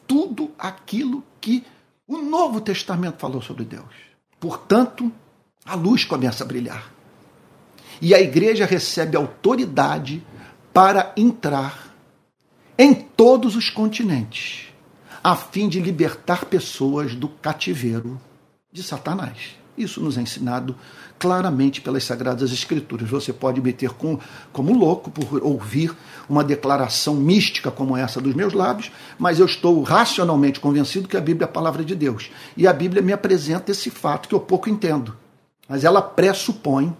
[0.06, 1.64] tudo aquilo que
[2.06, 3.94] o Novo Testamento falou sobre Deus.
[4.38, 5.10] Portanto,
[5.64, 6.92] a luz começa a brilhar.
[8.00, 10.24] E a igreja recebe autoridade
[10.72, 11.94] para entrar
[12.76, 14.68] em todos os continentes,
[15.24, 18.20] a fim de libertar pessoas do cativeiro
[18.70, 19.56] de Satanás.
[19.76, 20.76] Isso nos é ensinado
[21.18, 23.08] claramente pelas Sagradas Escrituras.
[23.08, 24.18] Você pode meter com,
[24.52, 25.94] como louco por ouvir
[26.28, 31.20] uma declaração mística como essa dos meus lábios, mas eu estou racionalmente convencido que a
[31.20, 32.30] Bíblia é a palavra de Deus.
[32.56, 35.16] E a Bíblia me apresenta esse fato que eu pouco entendo.
[35.68, 36.96] Mas ela pressupõe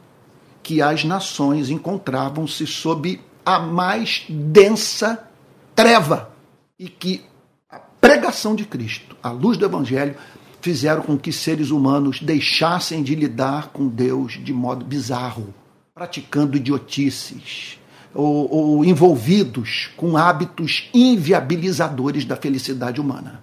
[0.63, 5.27] que as nações encontravam-se sob a mais densa
[5.75, 6.31] treva
[6.79, 7.25] e que
[7.71, 10.17] a pregação de Cristo, a luz do Evangelho,
[10.61, 15.55] fizeram com que seres humanos deixassem de lidar com Deus de modo bizarro,
[15.95, 17.79] praticando idiotices
[18.15, 23.43] ou, ou envolvidos com hábitos inviabilizadores da felicidade humana.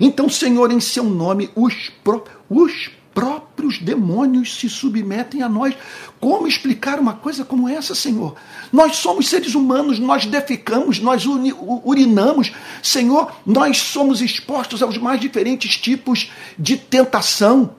[0.00, 5.74] Então, Senhor, em seu nome, os, pro, os próprios demônios se submetem a nós.
[6.20, 8.36] Como explicar uma coisa como essa, Senhor?
[8.72, 12.52] Nós somos seres humanos, nós defecamos, nós urinamos.
[12.80, 17.74] Senhor, nós somos expostos aos mais diferentes tipos de tentação.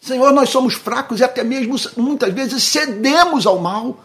[0.00, 4.04] Senhor, nós somos fracos e até mesmo muitas vezes cedemos ao mal.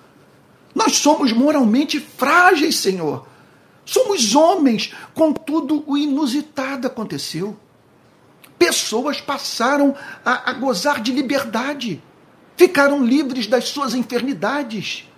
[0.73, 3.27] Nós somos moralmente frágeis, Senhor.
[3.85, 7.55] Somos homens, contudo, o inusitado aconteceu
[8.59, 12.03] pessoas passaram a, a gozar de liberdade,
[12.57, 15.09] ficaram livres das suas enfermidades,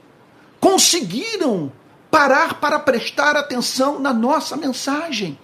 [0.59, 1.71] conseguiram
[2.11, 5.39] parar para prestar atenção na nossa mensagem.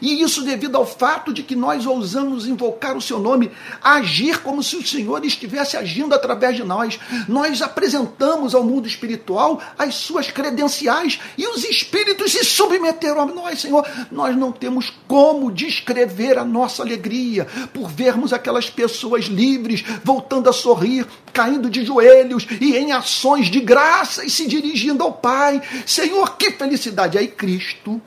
[0.00, 3.50] E isso devido ao fato de que nós ousamos invocar o seu nome,
[3.82, 6.98] agir como se o Senhor estivesse agindo através de nós.
[7.28, 13.60] Nós apresentamos ao mundo espiritual as suas credenciais e os espíritos se submeteram a nós,
[13.60, 13.86] Senhor.
[14.10, 20.52] Nós não temos como descrever a nossa alegria por vermos aquelas pessoas livres, voltando a
[20.52, 25.62] sorrir, caindo de joelhos e em ações de graça e se dirigindo ao Pai.
[25.86, 27.18] Senhor, que felicidade!
[27.18, 28.00] Aí Cristo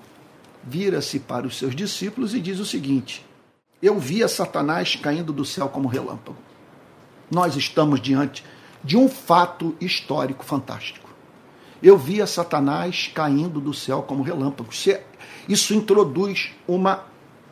[0.68, 3.26] vira-se para os seus discípulos e diz o seguinte:
[3.82, 6.38] Eu via Satanás caindo do céu como relâmpago.
[7.32, 8.44] Nós estamos diante
[8.84, 11.08] de um fato histórico fantástico.
[11.82, 14.70] Eu via Satanás caindo do céu como relâmpago.
[15.48, 17.06] Isso introduz uma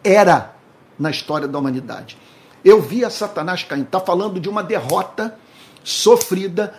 [0.03, 0.55] era
[0.97, 2.17] na história da humanidade.
[2.63, 3.85] Eu via Satanás caindo.
[3.85, 5.37] Está falando de uma derrota
[5.83, 6.73] sofrida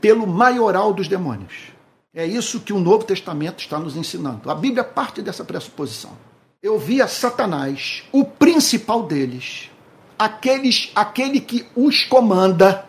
[0.00, 1.71] pelo maioral dos demônios.
[2.14, 4.50] É isso que o Novo Testamento está nos ensinando.
[4.50, 6.10] A Bíblia parte dessa pressuposição.
[6.62, 9.70] Eu via Satanás, o principal deles,
[10.18, 12.84] aqueles, aquele que os comanda,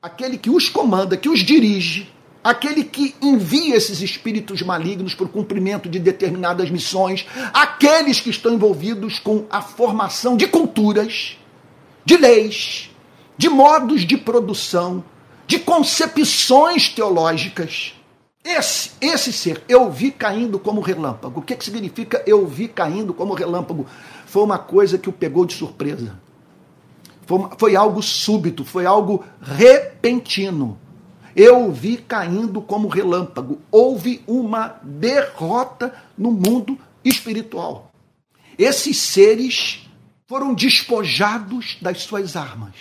[0.00, 2.08] aquele que os comanda, que os dirige,
[2.42, 8.54] aquele que envia esses espíritos malignos para o cumprimento de determinadas missões, aqueles que estão
[8.54, 11.36] envolvidos com a formação de culturas,
[12.04, 12.90] de leis,
[13.36, 15.02] de modos de produção,
[15.48, 17.97] de concepções teológicas
[18.48, 21.40] esse, esse ser, eu vi caindo como relâmpago.
[21.40, 23.86] O que, que significa eu vi caindo como relâmpago?
[24.26, 26.18] Foi uma coisa que o pegou de surpresa.
[27.26, 30.78] Foi, foi algo súbito, foi algo repentino.
[31.36, 33.60] Eu vi caindo como relâmpago.
[33.70, 37.92] Houve uma derrota no mundo espiritual.
[38.58, 39.88] Esses seres
[40.26, 42.74] foram despojados das suas armas.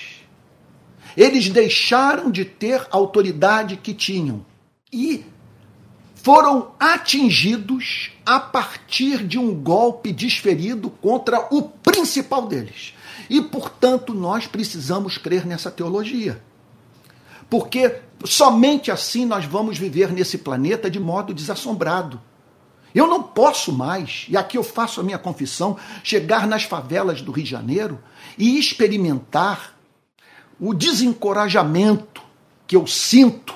[1.16, 4.46] Eles deixaram de ter a autoridade que tinham.
[4.92, 5.26] E
[6.28, 12.94] foram atingidos a partir de um golpe desferido contra o principal deles.
[13.30, 16.44] E, portanto, nós precisamos crer nessa teologia.
[17.50, 22.20] Porque somente assim nós vamos viver nesse planeta de modo desassombrado.
[22.94, 27.32] Eu não posso mais, e aqui eu faço a minha confissão, chegar nas favelas do
[27.32, 28.04] Rio de Janeiro
[28.38, 29.78] e experimentar
[30.60, 32.22] o desencorajamento
[32.68, 33.56] que eu sinto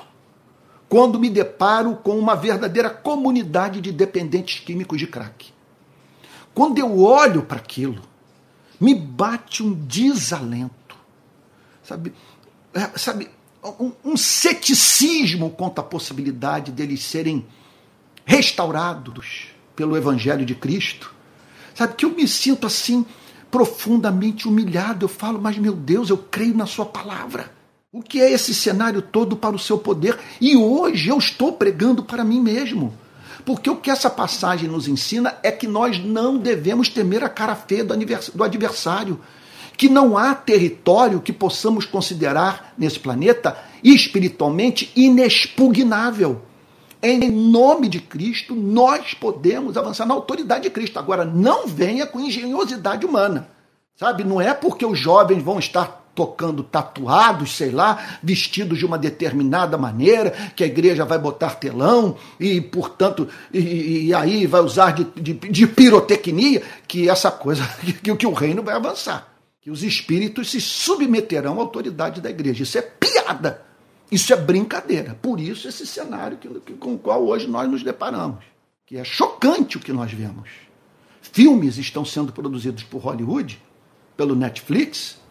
[0.92, 5.50] quando me deparo com uma verdadeira comunidade de dependentes químicos de crack.
[6.52, 8.02] Quando eu olho para aquilo,
[8.78, 10.94] me bate um desalento,
[11.82, 12.12] sabe?
[12.74, 13.30] É, sabe
[13.80, 17.46] um, um ceticismo quanto à possibilidade deles serem
[18.26, 21.14] restaurados pelo Evangelho de Cristo.
[21.74, 23.06] Sabe que eu me sinto assim
[23.50, 25.06] profundamente humilhado.
[25.06, 27.61] Eu falo, mas meu Deus, eu creio na Sua palavra.
[27.94, 30.18] O que é esse cenário todo para o seu poder?
[30.40, 32.94] E hoje eu estou pregando para mim mesmo.
[33.44, 37.54] Porque o que essa passagem nos ensina é que nós não devemos temer a cara
[37.54, 39.20] feia do adversário.
[39.76, 46.40] Que não há território que possamos considerar nesse planeta espiritualmente inexpugnável.
[47.02, 50.98] Em nome de Cristo, nós podemos avançar na autoridade de Cristo.
[50.98, 53.50] Agora, não venha com engenhosidade humana.
[53.96, 54.24] Sabe?
[54.24, 59.78] Não é porque os jovens vão estar tocando tatuados, sei lá, vestidos de uma determinada
[59.78, 65.04] maneira, que a igreja vai botar telão e, portanto, e, e aí vai usar de,
[65.20, 67.66] de, de, pirotecnia, que essa coisa,
[68.02, 69.28] que, que o reino vai avançar.
[69.60, 72.64] Que os espíritos se submeterão à autoridade da igreja.
[72.64, 73.62] Isso é piada.
[74.10, 75.16] Isso é brincadeira.
[75.22, 78.44] Por isso, esse cenário que, que, com o qual hoje nós nos deparamos.
[78.84, 80.50] Que é chocante o que nós vemos.
[81.22, 83.62] Filmes estão sendo produzidos por Hollywood,
[84.16, 85.21] pelo Netflix,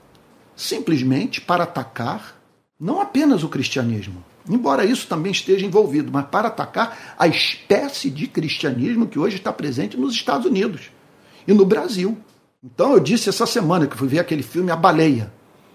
[0.55, 2.41] simplesmente para atacar
[2.79, 8.25] não apenas o cristianismo, embora isso também esteja envolvido, mas para atacar a espécie de
[8.25, 10.89] cristianismo que hoje está presente nos Estados Unidos
[11.47, 12.17] e no Brasil.
[12.63, 15.31] Então eu disse essa semana que fui ver aquele filme A Baleia.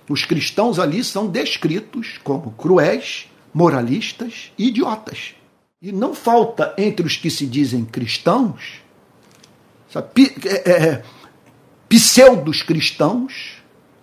[0.09, 5.35] Os cristãos ali são descritos como cruéis, moralistas e idiotas.
[5.81, 8.81] E não falta entre os que se dizem cristãos,
[9.89, 11.03] sabe, é, é,
[11.89, 13.56] pseudos cristãos,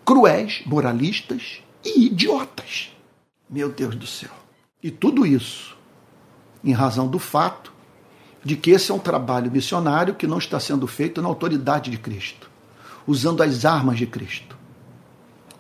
[0.06, 2.92] cruéis, moralistas e idiotas.
[3.50, 4.32] Meu Deus do céu.
[4.82, 5.78] E tudo isso
[6.64, 7.72] em razão do fato
[8.44, 11.98] de que esse é um trabalho missionário que não está sendo feito na autoridade de
[11.98, 12.50] Cristo,
[13.08, 14.58] usando as armas de Cristo.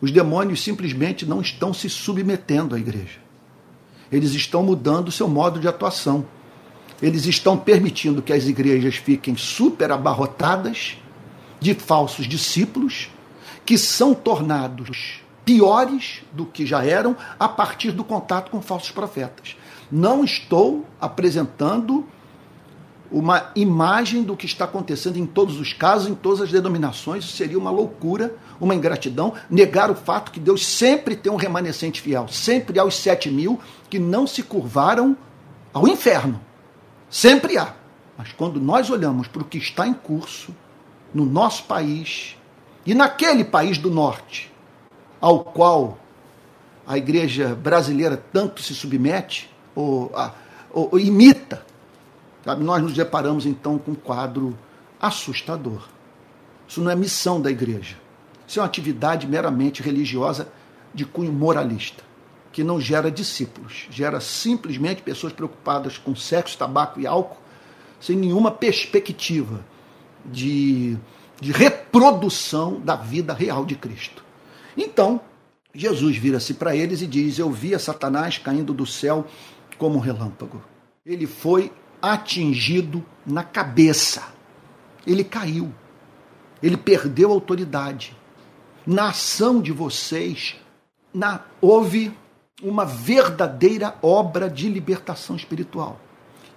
[0.01, 3.19] Os demônios simplesmente não estão se submetendo à igreja.
[4.11, 6.25] Eles estão mudando o seu modo de atuação.
[7.01, 10.97] Eles estão permitindo que as igrejas fiquem super abarrotadas
[11.59, 13.09] de falsos discípulos
[13.65, 19.55] que são tornados piores do que já eram a partir do contato com falsos profetas.
[19.91, 22.05] Não estou apresentando
[23.11, 27.25] uma imagem do que está acontecendo em todos os casos, em todas as denominações.
[27.25, 32.27] Seria uma loucura, uma ingratidão, negar o fato que Deus sempre tem um remanescente fiel,
[32.27, 35.15] sempre há os sete mil que não se curvaram
[35.71, 36.41] ao inferno.
[37.07, 37.75] Sempre há.
[38.17, 40.55] Mas quando nós olhamos para o que está em curso
[41.13, 42.35] no nosso país
[42.85, 44.51] e naquele país do norte,
[45.21, 45.97] ao qual
[46.85, 50.11] a igreja brasileira tanto se submete ou,
[50.71, 51.65] ou, ou imita,
[52.43, 52.63] sabe?
[52.63, 54.57] nós nos deparamos então com um quadro
[54.99, 55.87] assustador.
[56.67, 57.95] Isso não é missão da igreja.
[58.47, 60.49] Isso é uma atividade meramente religiosa
[60.93, 62.03] de cunho moralista,
[62.51, 67.41] que não gera discípulos, gera simplesmente pessoas preocupadas com sexo, tabaco e álcool,
[67.99, 69.65] sem nenhuma perspectiva
[70.25, 70.97] de,
[71.39, 71.51] de
[71.93, 74.25] reprodução da vida real de Cristo.
[74.75, 75.21] Então,
[75.73, 79.27] Jesus vira-se para eles e diz: Eu vi a Satanás caindo do céu
[79.77, 80.63] como um relâmpago.
[81.05, 81.71] Ele foi
[82.01, 84.23] atingido na cabeça.
[85.05, 85.71] Ele caiu.
[86.63, 88.17] Ele perdeu a autoridade.
[88.85, 90.55] Na ação de vocês,
[91.13, 92.11] na, houve
[92.61, 96.01] uma verdadeira obra de libertação espiritual.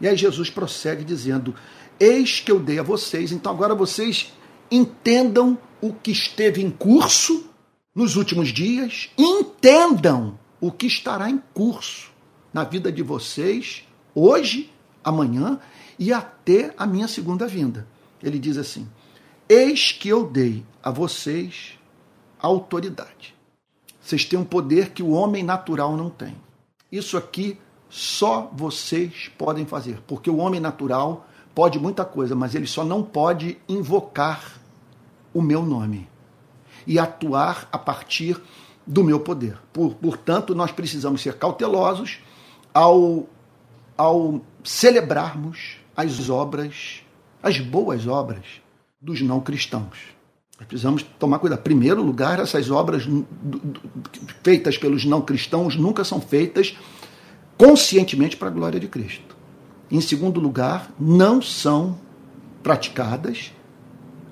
[0.01, 1.55] E aí Jesus prossegue dizendo:
[2.01, 4.32] Eis que eu dei a vocês, então agora vocês
[4.71, 7.49] entendam o que esteve em curso
[7.95, 12.11] nos últimos dias, entendam o que estará em curso
[12.53, 14.73] na vida de vocês hoje,
[15.05, 15.61] amanhã
[15.99, 17.87] e até a minha segunda vinda.
[18.23, 18.89] Ele diz assim:
[19.49, 21.79] Eis que eu dei a vocês
[22.39, 23.35] autoridade.
[24.01, 26.37] Vocês têm um poder que o homem natural não tem.
[26.91, 27.59] Isso aqui
[27.89, 33.02] só vocês podem fazer, porque o homem natural pode muita coisa, mas ele só não
[33.02, 34.61] pode invocar
[35.32, 36.07] o meu nome
[36.86, 38.38] e atuar a partir
[38.86, 39.57] do meu poder.
[39.72, 42.18] Por, portanto, nós precisamos ser cautelosos
[42.74, 43.26] ao,
[43.96, 47.00] ao celebrarmos as obras,
[47.42, 48.44] as boas obras
[49.00, 49.96] dos não cristãos.
[50.59, 51.62] Nós precisamos tomar cuidado.
[51.62, 53.04] Primeiro lugar, essas obras
[54.44, 56.76] feitas pelos não cristãos nunca são feitas
[57.57, 59.26] conscientemente para a glória de Cristo.
[59.91, 61.99] Em segundo lugar, não são
[62.62, 63.53] praticadas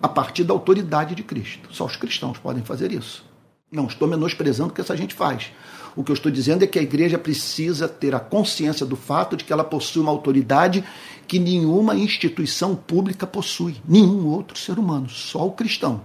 [0.03, 1.69] a partir da autoridade de Cristo.
[1.73, 3.25] Só os cristãos podem fazer isso.
[3.71, 5.53] Não estou menosprezando o que essa gente faz.
[5.97, 9.37] O que eu estou dizendo é que a igreja precisa ter a consciência do fato
[9.37, 10.85] de que ela possui uma autoridade
[11.27, 16.05] que nenhuma instituição pública possui, nenhum outro ser humano, só o cristão.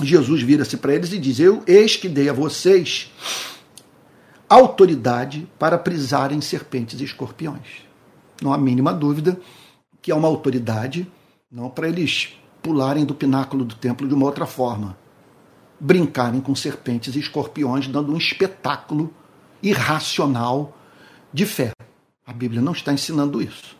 [0.00, 3.12] Jesus vira-se para eles e diz: Eu eis que dei a vocês
[4.48, 7.87] autoridade para prisarem serpentes e escorpiões.
[8.42, 9.40] Não há mínima dúvida
[10.00, 11.10] que é uma autoridade
[11.50, 14.96] não para eles pularem do pináculo do templo de uma outra forma.
[15.80, 19.12] Brincarem com serpentes e escorpiões, dando um espetáculo
[19.62, 20.76] irracional
[21.32, 21.72] de fé.
[22.26, 23.76] A Bíblia não está ensinando isso.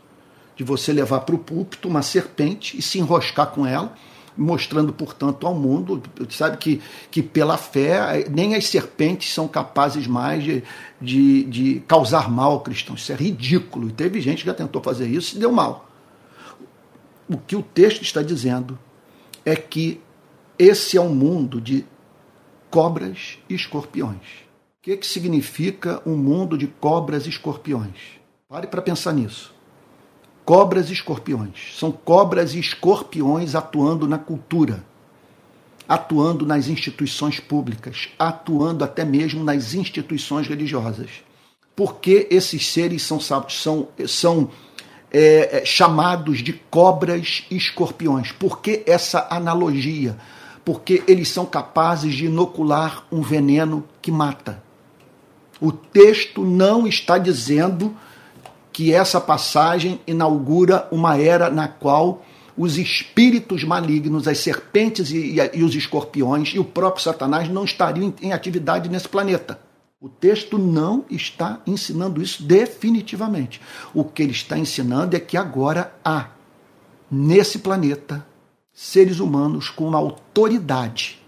[0.57, 3.95] De você levar para o púlpito uma serpente e se enroscar com ela,
[4.39, 6.81] mostrando, portanto, ao mundo, sabe que,
[7.11, 10.63] que pela fé nem as serpentes são capazes mais de,
[11.01, 12.95] de, de causar mal ao cristão.
[12.95, 13.89] Isso é ridículo.
[13.89, 15.89] E teve gente que já tentou fazer isso e deu mal
[17.29, 18.79] o que o texto está dizendo
[19.45, 20.01] é que
[20.59, 21.85] esse é um mundo de
[22.71, 24.17] cobras e escorpiões.
[24.79, 28.19] O que, que significa um mundo de cobras e escorpiões?
[28.49, 29.55] Pare para pensar nisso.
[30.49, 31.77] Cobras e escorpiões.
[31.79, 34.83] São cobras e escorpiões atuando na cultura,
[35.87, 41.11] atuando nas instituições públicas, atuando até mesmo nas instituições religiosas.
[41.77, 44.49] Porque esses seres são, são, são
[45.13, 48.33] é, é, chamados de cobras e escorpiões.
[48.33, 50.17] Por que essa analogia?
[50.65, 54.65] Porque eles são capazes de inocular um veneno que mata.
[55.61, 57.95] O texto não está dizendo
[58.79, 62.25] que essa passagem inaugura uma era na qual
[62.57, 67.65] os espíritos malignos, as serpentes e, e, e os escorpiões e o próprio Satanás não
[67.65, 69.59] estariam em, em atividade nesse planeta.
[70.01, 73.61] O texto não está ensinando isso definitivamente.
[73.93, 76.29] O que ele está ensinando é que agora há,
[77.11, 78.25] nesse planeta,
[78.73, 81.21] seres humanos com uma autoridade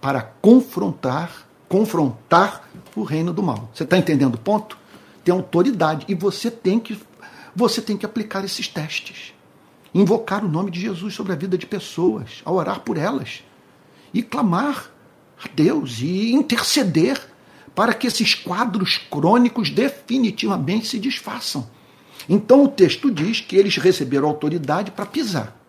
[0.00, 3.70] para confrontar, confrontar o reino do mal.
[3.72, 4.76] Você está entendendo o ponto?
[5.26, 6.96] Tem autoridade e você tem que
[7.52, 9.34] você tem que aplicar esses testes.
[9.92, 13.42] Invocar o nome de Jesus sobre a vida de pessoas, a orar por elas
[14.14, 14.88] e clamar
[15.42, 17.20] a Deus e interceder
[17.74, 21.68] para que esses quadros crônicos definitivamente se desfaçam.
[22.28, 25.60] Então o texto diz que eles receberam autoridade para pisar.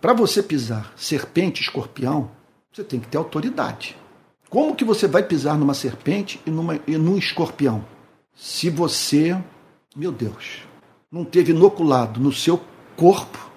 [0.00, 2.32] Para você pisar serpente, escorpião,
[2.72, 3.96] você tem que ter autoridade.
[4.50, 7.84] Como que você vai pisar numa serpente e, numa, e num escorpião?
[8.40, 9.36] Se você,
[9.96, 10.62] meu Deus,
[11.10, 12.62] não teve inoculado no seu
[12.96, 13.50] corpo,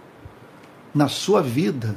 [0.93, 1.95] na sua vida,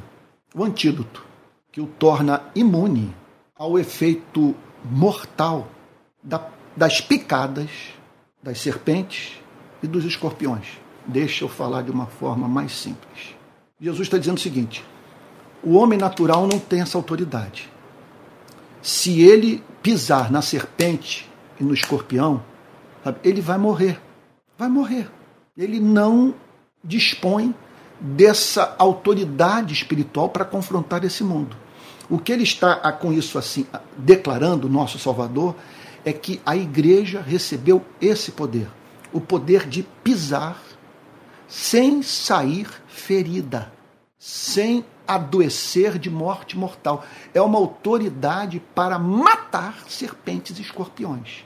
[0.55, 1.25] o antídoto
[1.73, 3.17] que o torna imune
[3.57, 4.55] ao efeito
[4.85, 5.67] mortal
[6.77, 7.71] das picadas
[8.43, 9.41] das serpentes
[9.83, 10.79] e dos escorpiões.
[11.07, 13.35] Deixa eu falar de uma forma mais simples.
[13.81, 14.85] Jesus está dizendo o seguinte:
[15.63, 17.71] o homem natural não tem essa autoridade.
[18.83, 21.27] Se ele pisar na serpente
[21.59, 22.43] e no escorpião,
[23.05, 24.01] sabe, ele vai morrer.
[24.59, 25.11] Vai morrer.
[25.57, 26.35] Ele não
[26.83, 27.55] dispõe
[28.01, 31.57] dessa autoridade espiritual para confrontar esse mundo.
[32.11, 35.55] O que ele está com isso assim declarando, nosso Salvador,
[36.05, 38.69] é que a igreja recebeu esse poder,
[39.13, 40.61] o poder de pisar
[41.49, 43.73] sem sair ferida,
[44.19, 47.05] sem adoecer de morte mortal.
[47.33, 51.45] É uma autoridade para matar serpentes e escorpiões,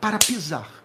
[0.00, 0.81] para pisar,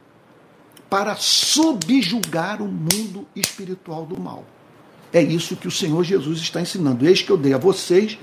[0.89, 4.45] para subjugar o mundo espiritual do mal.
[5.11, 7.07] É isso que o Senhor Jesus está ensinando.
[7.07, 8.17] Eis que eu dei a vocês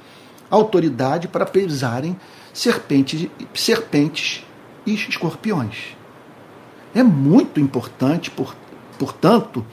[0.51, 2.17] autoridade para pisarem
[2.53, 4.45] serpentes, serpentes
[4.87, 5.97] e escorpiões.
[6.95, 8.55] É muito importante, por,
[8.99, 9.67] portanto,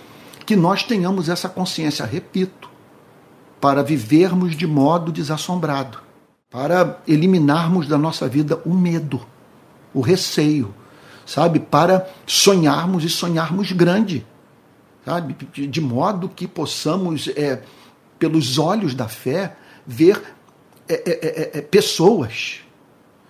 [0.45, 2.69] que nós tenhamos essa consciência, repito,
[3.59, 5.99] para vivermos de modo desassombrado,
[6.49, 9.21] para eliminarmos da nossa vida o medo,
[9.93, 10.73] o receio,
[11.25, 11.59] sabe?
[11.59, 14.25] Para sonharmos e sonharmos grande,
[15.05, 15.35] sabe?
[15.67, 17.61] De modo que possamos, é,
[18.19, 19.55] pelos olhos da fé,
[19.85, 20.21] ver
[20.87, 22.61] é, é, é, é pessoas,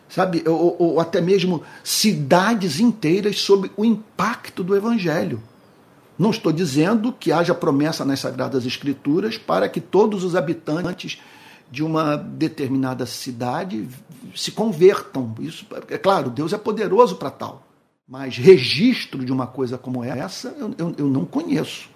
[0.10, 0.44] sabe?
[0.48, 5.42] Ou, ou, até mesmo cidades inteiras sob o impacto do Evangelho.
[6.18, 11.20] Não estou dizendo que haja promessa nas Sagradas Escrituras para que todos os habitantes
[11.72, 13.88] de uma determinada cidade
[14.36, 15.34] se convertam.
[15.40, 17.71] Isso é claro, Deus é poderoso para tal.
[18.12, 21.90] Mas registro de uma coisa como essa eu, eu, eu não conheço.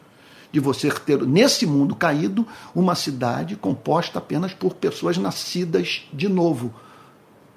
[0.49, 6.73] De você ter, nesse mundo caído, uma cidade composta apenas por pessoas nascidas de novo.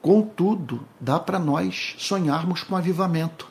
[0.02, 3.48] Contudo, dá para nós sonharmos com avivamento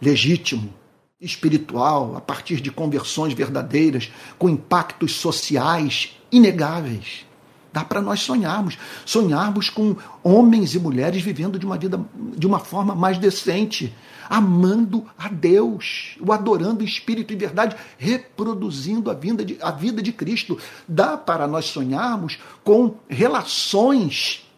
[0.00, 0.72] legítimo,
[1.20, 7.26] espiritual, a partir de conversões verdadeiras, com impactos sociais inegáveis.
[7.74, 12.00] Dá para nós sonharmos, sonharmos com homens e mulheres vivendo de uma vida
[12.36, 13.92] de uma forma mais decente,
[14.30, 20.00] amando a Deus, o adorando em espírito e verdade, reproduzindo a vida de, a vida
[20.00, 20.56] de Cristo.
[20.86, 24.48] Dá para nós sonharmos com relações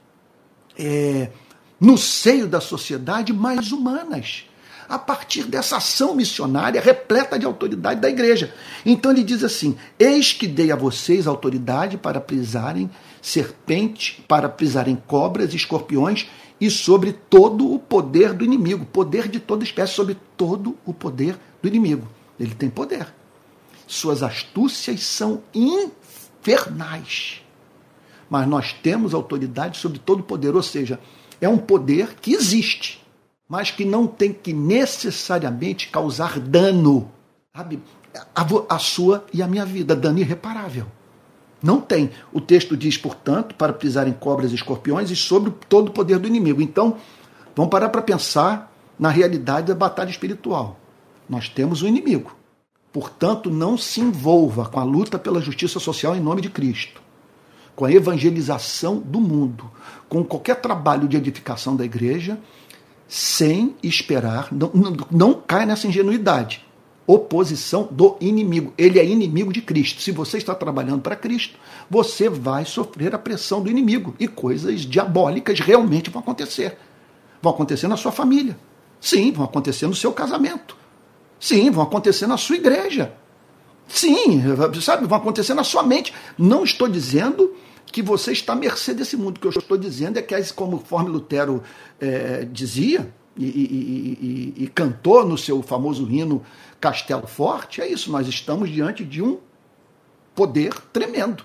[0.79, 1.31] é,
[1.81, 4.45] no seio da sociedade mais humanas
[4.89, 8.55] a partir dessa ação missionária repleta de autoridade da igreja.
[8.85, 12.91] Então ele diz assim: Eis que dei a vocês autoridade para pisarem
[13.27, 16.29] serpente, para pisarem cobras e escorpiões
[16.61, 21.39] e sobre todo o poder do inimigo, poder de toda espécie, sobre todo o poder
[21.61, 22.07] do inimigo.
[22.39, 23.07] Ele tem poder.
[23.87, 27.43] Suas astúcias são infernais.
[28.29, 30.99] Mas nós temos autoridade sobre todo o poder, ou seja,
[31.41, 33.07] é um poder que existe
[33.49, 37.11] mas que não tem que necessariamente causar dano,
[37.55, 37.81] sabe?
[38.35, 40.87] A, a, sua e a minha vida, dano irreparável.
[41.67, 42.11] Não tem.
[42.33, 46.21] O texto diz, portanto, para pisar em cobras e escorpiões e sobre todo o poder
[46.21, 46.63] do inimigo.
[46.63, 46.97] Então,
[47.57, 50.79] vamos parar para pensar na realidade da batalha espiritual.
[51.29, 52.37] Nós temos o um inimigo.
[52.93, 57.03] Portanto, não se envolva com a luta pela justiça social em nome de Cristo,
[57.75, 59.69] com a evangelização do mundo,
[60.09, 62.39] com qualquer trabalho de edificação da igreja
[63.09, 66.66] sem esperar, não, não, não nessa ingenuidade.
[67.07, 68.75] Oposição do inimigo.
[68.77, 70.03] Ele é inimigo de Cristo.
[70.03, 71.57] Se você está trabalhando para Cristo,
[71.89, 74.15] você vai sofrer a pressão do inimigo.
[74.19, 76.77] E coisas diabólicas realmente vão acontecer.
[77.41, 78.59] Vão acontecer na sua família.
[79.01, 80.77] Sim, vão acontecer no seu casamento.
[81.39, 83.13] Sim, vão acontecer na sua igreja.
[83.87, 84.43] Sim,
[84.81, 86.13] sabe, vão acontecer na sua mente.
[86.37, 87.55] Não estou dizendo
[87.87, 89.37] que você está à mercê desse mundo.
[89.37, 91.63] O que eu estou dizendo é que, como conforme Lutero
[92.01, 96.43] é, dizia e, e, e, e, cantou no seu famoso hino
[96.81, 99.39] Castelo Forte, é isso, nós estamos diante de um
[100.35, 101.45] poder tremendo.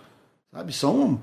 [0.53, 0.73] Sabe?
[0.73, 1.21] São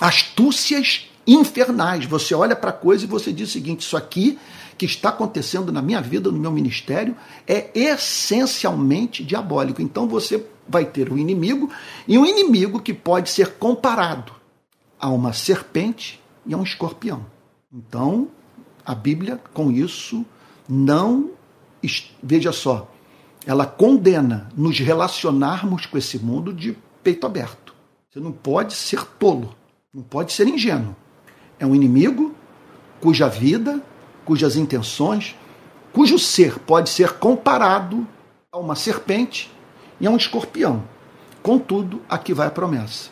[0.00, 2.06] astúcias infernais.
[2.06, 4.38] Você olha para a coisa e você diz o seguinte: isso aqui
[4.78, 7.16] que está acontecendo na minha vida, no meu ministério,
[7.46, 9.82] é essencialmente diabólico.
[9.82, 11.70] Então você vai ter um inimigo
[12.06, 14.32] e um inimigo que pode ser comparado
[15.00, 17.26] a uma serpente e a um escorpião.
[17.72, 18.28] Então,
[18.88, 20.24] a Bíblia, com isso,
[20.66, 21.32] não.
[22.22, 22.90] Veja só,
[23.44, 27.74] ela condena nos relacionarmos com esse mundo de peito aberto.
[28.08, 29.54] Você não pode ser tolo,
[29.92, 30.96] não pode ser ingênuo.
[31.58, 32.34] É um inimigo
[32.98, 33.82] cuja vida,
[34.24, 35.36] cujas intenções,
[35.92, 38.08] cujo ser pode ser comparado
[38.50, 39.52] a uma serpente
[40.00, 40.82] e a um escorpião.
[41.42, 43.10] Contudo, aqui vai a promessa: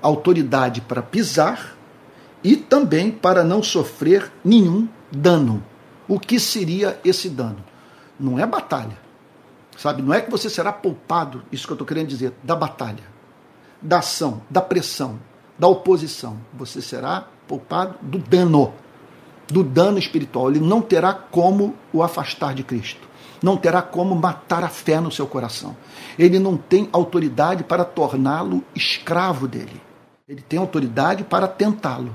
[0.00, 1.76] autoridade para pisar
[2.44, 5.62] e também para não sofrer nenhum dano.
[6.08, 7.64] O que seria esse dano?
[8.18, 8.98] Não é batalha.
[9.76, 10.02] Sabe?
[10.02, 13.02] Não é que você será poupado, isso que eu estou querendo dizer, da batalha,
[13.80, 15.18] da ação, da pressão,
[15.58, 16.36] da oposição.
[16.52, 18.74] Você será poupado do dano,
[19.48, 20.50] do dano espiritual.
[20.50, 23.08] Ele não terá como o afastar de Cristo.
[23.42, 25.74] Não terá como matar a fé no seu coração.
[26.18, 29.80] Ele não tem autoridade para torná-lo escravo dele.
[30.28, 32.14] Ele tem autoridade para tentá-lo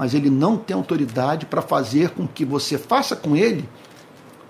[0.00, 3.68] mas ele não tem autoridade para fazer com que você faça com ele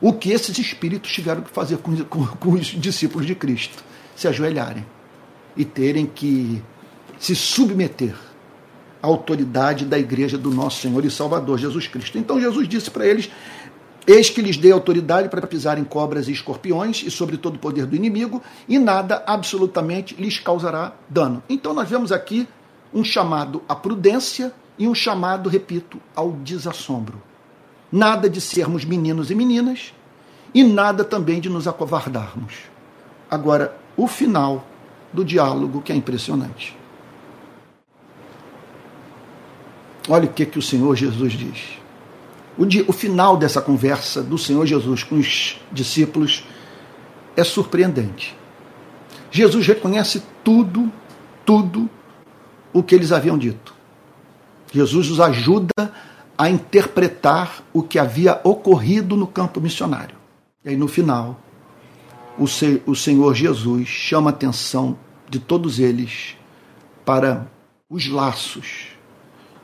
[0.00, 3.82] o que esses espíritos tiveram que fazer com, com, com os discípulos de Cristo:
[4.14, 4.86] se ajoelharem
[5.56, 6.62] e terem que
[7.18, 8.14] se submeter
[9.02, 12.16] à autoridade da igreja do nosso Senhor e Salvador Jesus Cristo.
[12.16, 13.28] Então Jesus disse para eles:
[14.06, 17.58] Eis que lhes dei autoridade para pisar em cobras e escorpiões e sobre todo o
[17.58, 21.42] poder do inimigo, e nada absolutamente lhes causará dano.
[21.48, 22.46] Então nós vemos aqui
[22.94, 27.22] um chamado à prudência e um chamado, repito, ao desassombro.
[27.92, 29.92] Nada de sermos meninos e meninas
[30.54, 32.54] e nada também de nos acovardarmos.
[33.30, 34.66] Agora, o final
[35.12, 36.74] do diálogo que é impressionante.
[40.08, 41.78] Olha o que, que o Senhor Jesus diz.
[42.56, 46.42] O, dia, o final dessa conversa do Senhor Jesus com os discípulos
[47.36, 48.34] é surpreendente.
[49.30, 50.90] Jesus reconhece tudo,
[51.44, 51.88] tudo
[52.72, 53.79] o que eles haviam dito.
[54.72, 55.92] Jesus os ajuda
[56.36, 60.16] a interpretar o que havia ocorrido no campo missionário.
[60.64, 61.40] E aí, no final,
[62.38, 62.44] o,
[62.90, 64.98] o Senhor Jesus chama a atenção
[65.28, 66.36] de todos eles
[67.04, 67.46] para
[67.88, 68.88] os laços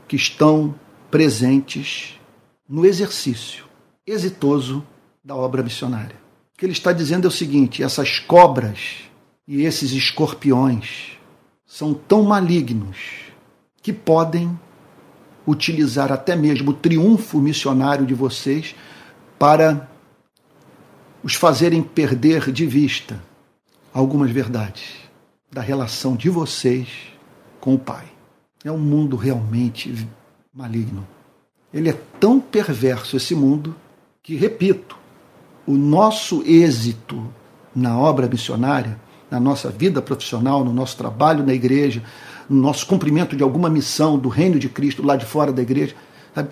[0.07, 0.75] que estão
[1.11, 2.21] presentes
[2.69, 3.65] no exercício
[4.07, 4.85] exitoso
[5.25, 6.17] da obra missionária.
[6.55, 9.09] O que ele está dizendo é o seguinte: essas cobras
[9.47, 11.19] e esses escorpiões
[11.65, 12.97] são tão malignos
[13.83, 14.59] que podem
[15.47, 18.75] utilizar até mesmo o triunfo missionário de vocês
[19.39, 19.89] para
[21.23, 23.23] os fazerem perder de vista
[23.93, 24.95] algumas verdades
[25.51, 26.89] da relação de vocês
[27.61, 28.05] com o Pai.
[28.65, 30.07] É um mundo realmente
[30.53, 31.07] maligno.
[31.73, 33.75] Ele é tão perverso esse mundo
[34.23, 34.97] que, repito,
[35.67, 37.27] o nosso êxito
[37.75, 38.99] na obra missionária,
[39.31, 42.03] na nossa vida profissional, no nosso trabalho na igreja,
[42.49, 45.95] no nosso cumprimento de alguma missão do reino de Cristo lá de fora da igreja,
[46.35, 46.51] sabe?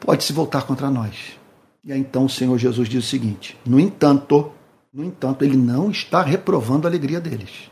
[0.00, 1.36] pode se voltar contra nós.
[1.84, 4.50] E aí então o Senhor Jesus diz o seguinte: no entanto,
[4.92, 7.70] no entanto, ele não está reprovando a alegria deles.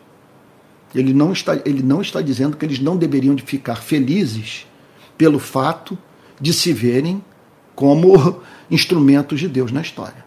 [0.94, 4.66] Ele não está, ele não está dizendo que eles não deveriam de ficar felizes
[5.16, 5.96] pelo fato
[6.40, 7.24] de se verem
[7.74, 10.24] como instrumentos de Deus na história.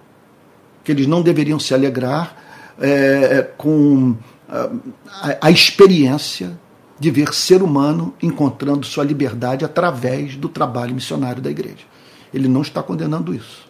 [0.83, 2.35] Que eles não deveriam se alegrar
[2.79, 4.15] é, com
[4.49, 4.69] a,
[5.07, 6.57] a, a experiência
[6.99, 11.85] de ver ser humano encontrando sua liberdade através do trabalho missionário da igreja.
[12.33, 13.67] Ele não está condenando isso.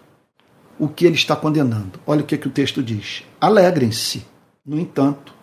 [0.79, 1.99] O que ele está condenando?
[2.05, 3.23] Olha o que, é que o texto diz.
[3.41, 4.25] Alegrem-se,
[4.65, 5.33] no entanto,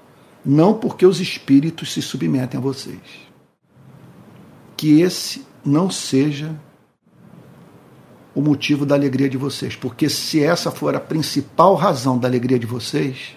[0.45, 3.01] não porque os espíritos se submetem a vocês.
[4.77, 6.55] Que esse não seja
[8.35, 12.59] o motivo da alegria de vocês, porque se essa for a principal razão da alegria
[12.59, 13.37] de vocês,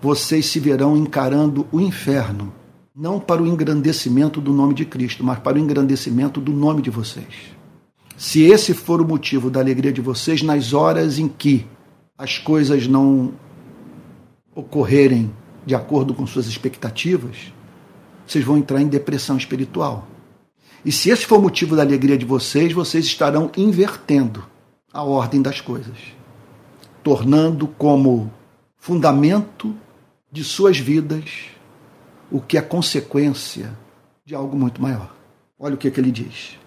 [0.00, 2.52] vocês se verão encarando o inferno
[2.98, 6.90] não para o engrandecimento do nome de Cristo, mas para o engrandecimento do nome de
[6.90, 7.52] vocês.
[8.16, 11.64] Se esse for o motivo da alegria de vocês, nas horas em que
[12.18, 13.34] as coisas não
[14.52, 15.32] ocorrerem
[15.64, 17.52] de acordo com suas expectativas,
[18.26, 20.08] vocês vão entrar em depressão espiritual.
[20.84, 24.44] E se esse for o motivo da alegria de vocês, vocês estarão invertendo
[24.92, 25.98] a ordem das coisas,
[27.04, 28.32] tornando como
[28.76, 29.72] fundamento
[30.32, 31.56] de suas vidas
[32.30, 33.72] o que é consequência
[34.24, 35.14] de algo muito maior.
[35.58, 36.58] Olha o que, é que ele diz.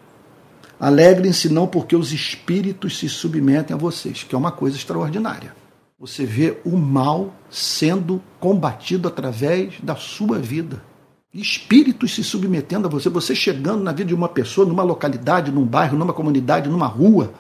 [0.80, 5.56] Alegrem-se não porque os espíritos se submetem a vocês, que é uma coisa extraordinária.
[6.00, 10.84] Você vê o mal sendo combatido através da sua vida.
[11.32, 15.64] Espíritos se submetendo a você, você chegando na vida de uma pessoa, numa localidade, num
[15.64, 17.32] bairro, numa comunidade, numa rua,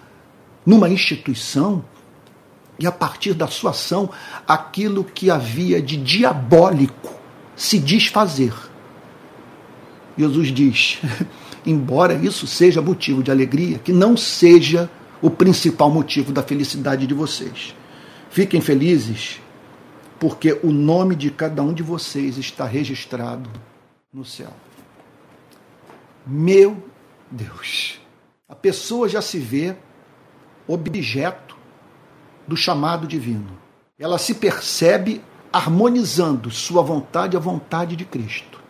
[0.66, 1.84] numa instituição,
[2.80, 4.10] e a partir da sua ação,
[4.48, 7.21] aquilo que havia de diabólico
[7.62, 8.54] se desfazer.
[10.18, 11.00] Jesus diz:
[11.64, 14.90] embora isso seja motivo de alegria, que não seja
[15.22, 17.76] o principal motivo da felicidade de vocês.
[18.32, 19.40] Fiquem felizes,
[20.20, 23.48] porque o nome de cada um de vocês está registrado
[24.12, 24.52] no céu.
[26.26, 26.84] Meu
[27.30, 28.00] Deus!
[28.50, 29.76] A pessoa já se vê
[30.68, 31.56] objeto
[32.48, 33.56] do chamado divino.
[34.00, 35.22] Ela se percebe
[35.52, 38.62] harmonizando sua vontade à vontade de Cristo.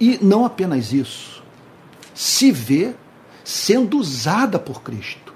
[0.00, 1.42] E não apenas isso,
[2.14, 2.94] se vê
[3.44, 5.32] sendo usada por Cristo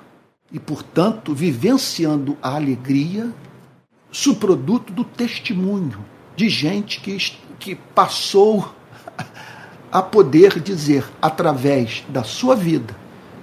[0.53, 3.33] e, portanto, vivenciando a alegria,
[4.11, 7.17] subproduto do testemunho de gente que,
[7.59, 8.75] que passou
[9.91, 12.95] a poder dizer, através da sua vida,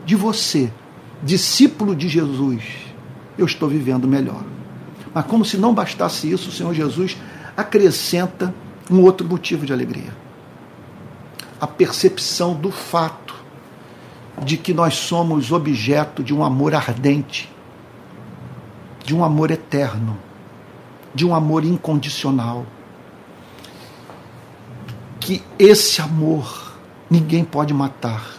[0.05, 0.71] de você,
[1.21, 2.63] discípulo de Jesus,
[3.37, 4.43] eu estou vivendo melhor.
[5.13, 7.17] Mas, como se não bastasse isso, o Senhor Jesus
[7.55, 8.53] acrescenta
[8.89, 10.15] um outro motivo de alegria:
[11.59, 13.35] a percepção do fato
[14.43, 17.49] de que nós somos objeto de um amor ardente,
[19.05, 20.17] de um amor eterno,
[21.13, 22.65] de um amor incondicional.
[25.19, 26.73] Que esse amor
[27.09, 28.33] ninguém pode matar.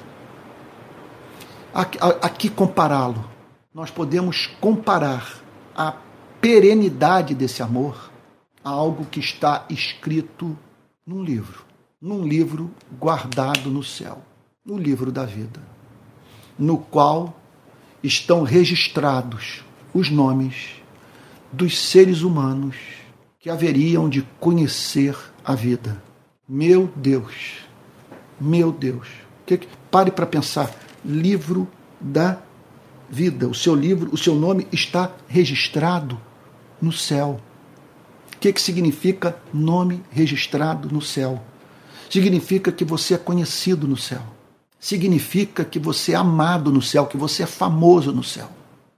[2.20, 3.24] Aqui compará-lo.
[3.72, 5.38] Nós podemos comparar
[5.74, 5.94] a
[6.44, 8.12] perenidade desse amor
[8.62, 10.54] a algo que está escrito
[11.06, 11.64] num livro,
[11.98, 12.70] num livro
[13.00, 14.22] guardado no céu,
[14.62, 15.62] no livro da vida,
[16.58, 17.34] no qual
[18.02, 19.64] estão registrados
[19.94, 20.82] os nomes
[21.50, 22.76] dos seres humanos
[23.40, 26.02] que haveriam de conhecer a vida.
[26.46, 27.60] Meu Deus,
[28.38, 29.08] meu Deus.
[29.90, 30.70] Pare para pensar.
[31.02, 31.66] Livro
[31.98, 32.38] da
[33.08, 33.48] vida.
[33.48, 36.20] O seu livro, o seu nome está registrado
[36.84, 37.40] no céu.
[38.34, 41.42] O que, que significa nome registrado no céu?
[42.10, 44.22] Significa que você é conhecido no céu.
[44.78, 48.50] Significa que você é amado no céu, que você é famoso no céu.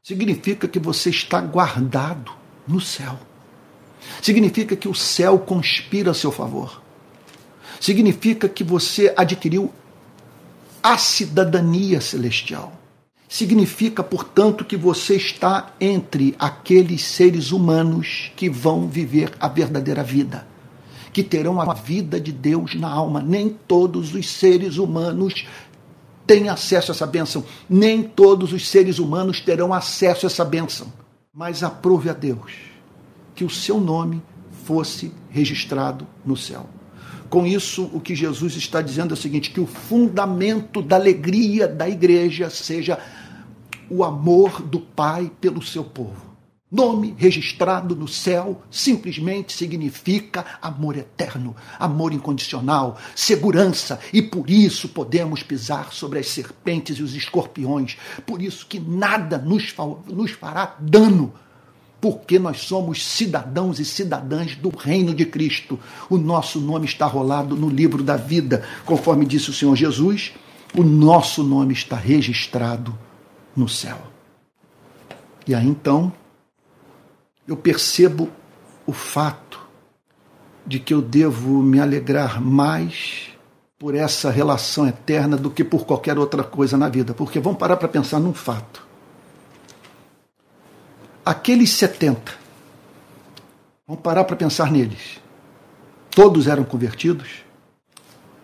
[0.03, 2.33] Significa que você está guardado
[2.67, 3.19] no céu.
[4.21, 6.83] Significa que o céu conspira a seu favor.
[7.81, 9.73] Significa que você adquiriu
[10.83, 12.73] a cidadania celestial.
[13.29, 20.47] Significa, portanto, que você está entre aqueles seres humanos que vão viver a verdadeira vida,
[21.13, 23.21] que terão a vida de Deus na alma.
[23.21, 25.47] Nem todos os seres humanos
[26.27, 30.93] têm acesso a essa bênção, nem todos os seres humanos terão acesso a essa bênção.
[31.35, 32.53] Mas aprove a Deus
[33.35, 34.23] que o seu nome
[34.65, 36.67] fosse registrado no céu.
[37.29, 41.67] Com isso, o que Jesus está dizendo é o seguinte: que o fundamento da alegria
[41.67, 42.99] da igreja seja
[43.89, 46.27] o amor do Pai pelo seu povo.
[46.71, 55.45] Nome registrado no céu simplesmente significa amor eterno, amor incondicional, segurança, e por isso podemos
[55.45, 57.97] pisar sobre as serpentes e os escorpiões.
[58.27, 59.73] Por isso que nada nos,
[60.09, 61.33] nos fará dano,
[62.01, 65.79] porque nós somos cidadãos e cidadãs do reino de Cristo.
[66.11, 70.33] O nosso nome está rolado no livro da vida, conforme disse o Senhor Jesus.
[70.77, 72.97] O nosso nome está registrado
[73.57, 73.99] no céu.
[75.47, 76.13] E aí então
[77.49, 78.29] eu percebo
[78.87, 79.61] o fato
[80.67, 83.29] de que eu devo me alegrar mais
[83.79, 87.15] por essa relação eterna do que por qualquer outra coisa na vida.
[87.15, 88.86] Porque vamos parar para pensar num fato.
[91.27, 92.35] Aqueles 70,
[93.85, 95.21] vamos parar para pensar neles.
[96.09, 97.43] Todos eram convertidos.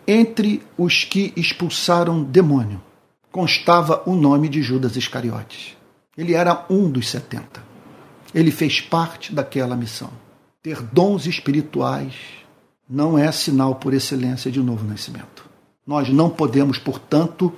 [0.05, 2.83] Entre os que expulsaram demônio,
[3.31, 5.77] constava o nome de Judas Iscariotes.
[6.17, 7.63] Ele era um dos setenta.
[8.35, 10.11] Ele fez parte daquela missão.
[10.61, 12.15] Ter dons espirituais
[12.91, 15.49] não é sinal por excelência de novo nascimento.
[15.87, 17.53] Nós não podemos, portanto,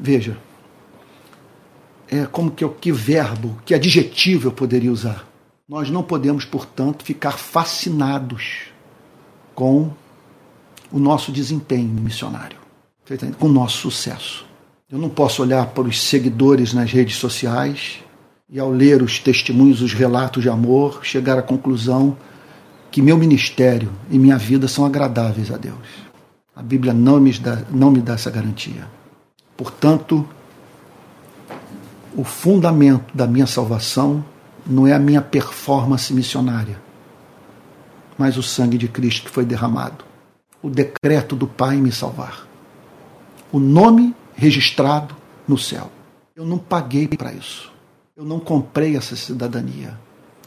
[0.00, 0.36] veja,
[2.10, 5.26] é como que que verbo, que adjetivo eu poderia usar?
[5.68, 8.68] Nós não podemos, portanto, ficar fascinados
[9.54, 9.90] com
[10.90, 12.56] o nosso desempenho missionário,
[13.38, 14.46] com o nosso sucesso.
[14.90, 17.98] Eu não posso olhar para os seguidores nas redes sociais
[18.48, 22.16] e, ao ler os testemunhos, os relatos de amor, chegar à conclusão
[22.90, 25.76] que meu ministério e minha vida são agradáveis a Deus.
[26.56, 28.88] A Bíblia não me dá, não me dá essa garantia.
[29.54, 30.26] Portanto,
[32.18, 34.24] o fundamento da minha salvação
[34.66, 36.76] não é a minha performance missionária,
[38.18, 40.04] mas o sangue de Cristo que foi derramado.
[40.60, 42.44] O decreto do Pai me salvar.
[43.52, 45.14] O nome registrado
[45.46, 45.92] no céu.
[46.34, 47.72] Eu não paguei para isso.
[48.16, 49.96] Eu não comprei essa cidadania.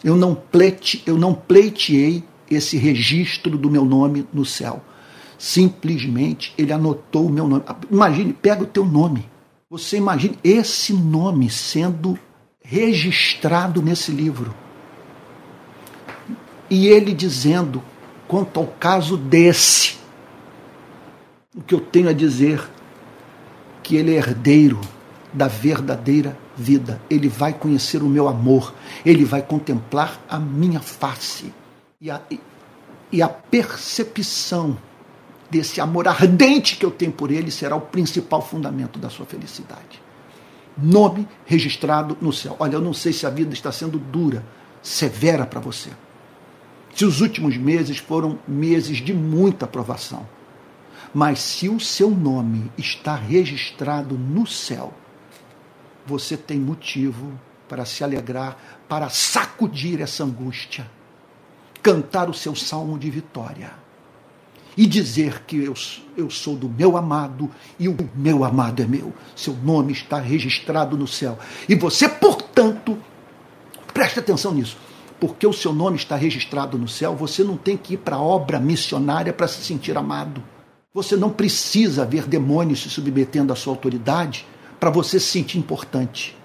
[0.03, 4.83] Eu não, plete, eu não pleiteei esse registro do meu nome no céu.
[5.37, 7.63] Simplesmente ele anotou o meu nome.
[7.89, 9.25] Imagine, pega o teu nome.
[9.71, 12.19] Você imagine esse nome sendo
[12.61, 14.53] registrado nesse livro.
[16.69, 17.81] E ele dizendo,
[18.27, 19.97] quanto ao caso desse,
[21.55, 22.61] o que eu tenho a dizer
[23.81, 24.81] que ele é herdeiro
[25.31, 27.01] da verdadeira vida.
[27.09, 28.73] Ele vai conhecer o meu amor,
[29.05, 31.53] ele vai contemplar a minha face.
[32.01, 32.19] E a,
[33.09, 34.77] e a percepção
[35.51, 40.01] desse amor ardente que eu tenho por ele será o principal fundamento da sua felicidade.
[40.77, 42.55] Nome registrado no céu.
[42.57, 44.45] Olha, eu não sei se a vida está sendo dura,
[44.81, 45.89] severa para você.
[46.95, 50.25] Se os últimos meses foram meses de muita provação.
[51.13, 54.93] Mas se o seu nome está registrado no céu,
[56.05, 57.37] você tem motivo
[57.67, 60.89] para se alegrar, para sacudir essa angústia,
[61.83, 63.80] cantar o seu salmo de vitória
[64.77, 65.73] e dizer que eu,
[66.15, 67.49] eu sou do meu amado
[67.79, 69.13] e o meu amado é meu.
[69.35, 71.37] Seu nome está registrado no céu.
[71.67, 72.97] E você, portanto,
[73.93, 74.77] preste atenção nisso.
[75.19, 78.21] Porque o seu nome está registrado no céu, você não tem que ir para a
[78.21, 80.43] obra missionária para se sentir amado.
[80.93, 84.45] Você não precisa ver demônios se submetendo à sua autoridade
[84.79, 86.35] para você se sentir importante.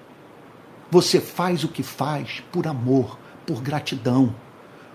[0.90, 4.34] Você faz o que faz por amor, por gratidão,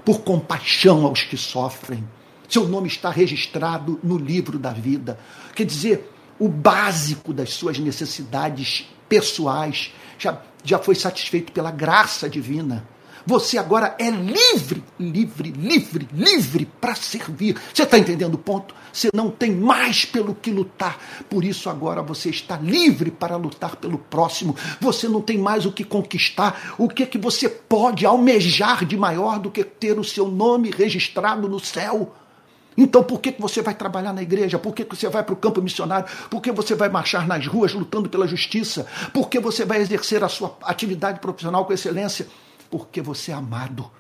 [0.06, 2.08] por compaixão aos que sofrem
[2.52, 5.18] seu nome está registrado no livro da vida.
[5.56, 12.86] Quer dizer, o básico das suas necessidades pessoais já, já foi satisfeito pela graça divina.
[13.26, 17.56] Você agora é livre, livre, livre, livre para servir.
[17.74, 18.76] Você está entendendo o ponto?
[18.92, 21.00] Você não tem mais pelo que lutar.
[21.30, 24.56] Por isso agora você está livre para lutar pelo próximo.
[24.82, 26.76] Você não tem mais o que conquistar.
[26.78, 30.72] O que é que você pode almejar de maior do que ter o seu nome
[30.72, 32.14] registrado no céu?
[32.82, 34.58] Então, por que você vai trabalhar na igreja?
[34.58, 36.10] Por que você vai para o campo missionário?
[36.32, 38.88] Por que você vai marchar nas ruas lutando pela justiça?
[39.14, 42.28] Por que você vai exercer a sua atividade profissional com excelência?
[42.72, 43.92] Porque você é amado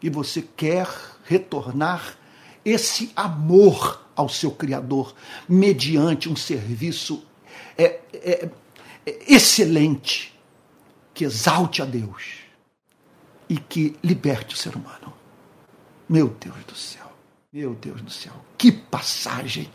[0.00, 0.86] e você quer
[1.24, 2.16] retornar
[2.64, 5.12] esse amor ao seu Criador
[5.48, 7.24] mediante um serviço
[7.76, 8.48] é, é,
[9.04, 10.38] é excelente
[11.12, 12.44] que exalte a Deus
[13.48, 15.12] e que liberte o ser humano.
[16.08, 17.03] Meu Deus do céu.
[17.54, 19.70] Meu Deus do céu, que passagem,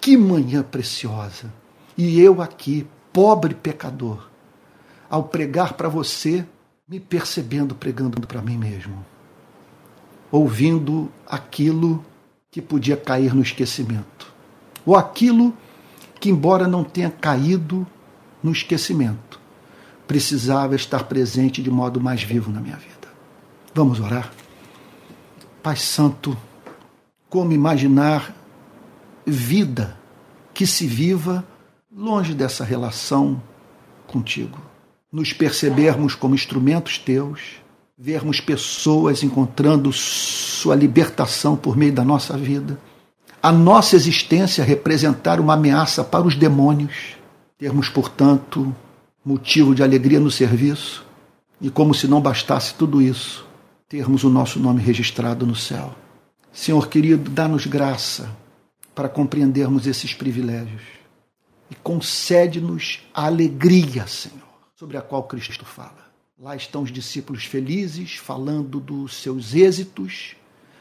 [0.00, 1.54] que manhã preciosa.
[1.96, 4.28] E eu aqui, pobre pecador,
[5.08, 6.44] ao pregar para você,
[6.88, 9.06] me percebendo pregando para mim mesmo,
[10.28, 12.04] ouvindo aquilo
[12.50, 14.34] que podia cair no esquecimento,
[14.84, 15.56] ou aquilo
[16.18, 17.86] que, embora não tenha caído
[18.42, 19.40] no esquecimento,
[20.04, 23.06] precisava estar presente de modo mais vivo na minha vida.
[23.72, 24.32] Vamos orar?
[25.62, 26.36] Pai Santo,
[27.28, 28.34] como imaginar
[29.26, 29.96] vida
[30.54, 31.44] que se viva
[31.94, 33.42] longe dessa relação
[34.06, 34.58] contigo.
[35.12, 37.62] Nos percebermos como instrumentos teus,
[37.96, 42.78] vermos pessoas encontrando sua libertação por meio da nossa vida,
[43.42, 47.16] a nossa existência representar uma ameaça para os demônios,
[47.56, 48.74] termos, portanto,
[49.24, 51.04] motivo de alegria no serviço
[51.60, 53.46] e, como se não bastasse tudo isso,
[53.88, 55.94] termos o nosso nome registrado no céu.
[56.52, 58.34] Senhor querido, dá-nos graça
[58.94, 60.82] para compreendermos esses privilégios
[61.70, 66.08] e concede-nos a alegria, Senhor, sobre a qual Cristo fala.
[66.38, 70.36] Lá estão os discípulos felizes, falando dos seus êxitos,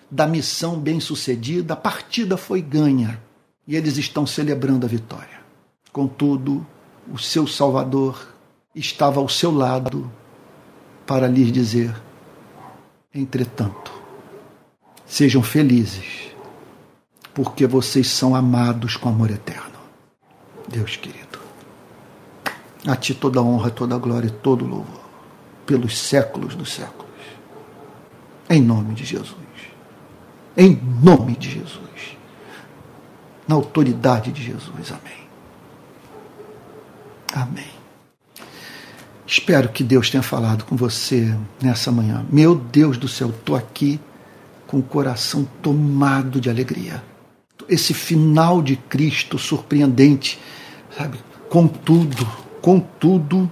[0.10, 3.22] da missão bem-sucedida, a partida foi ganha
[3.68, 5.42] e eles estão celebrando a vitória.
[5.92, 6.66] Contudo,
[7.12, 8.34] o seu Salvador
[8.74, 10.10] estava ao seu lado
[11.06, 11.94] para lhes dizer:
[13.14, 13.92] entretanto,
[15.08, 16.32] Sejam felizes,
[17.34, 19.78] porque vocês são amados com amor eterno.
[20.68, 21.40] Deus querido,
[22.86, 25.02] a Ti toda honra, toda glória e todo louvor,
[25.66, 27.08] pelos séculos dos séculos.
[28.50, 29.36] Em nome de Jesus.
[30.58, 32.18] Em nome de Jesus.
[33.48, 34.92] Na autoridade de Jesus.
[34.92, 35.28] Amém.
[37.34, 37.78] Amém.
[39.26, 42.26] Espero que Deus tenha falado com você nessa manhã.
[42.30, 44.00] Meu Deus do céu, estou aqui
[44.68, 47.02] com o coração tomado de alegria.
[47.68, 50.40] Esse final de Cristo surpreendente,
[50.96, 51.18] sabe?
[51.50, 52.28] Contudo,
[52.62, 53.50] contudo,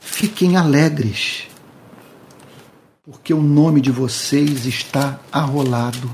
[0.00, 1.46] fiquem alegres,
[3.04, 6.10] porque o nome de vocês está arrolado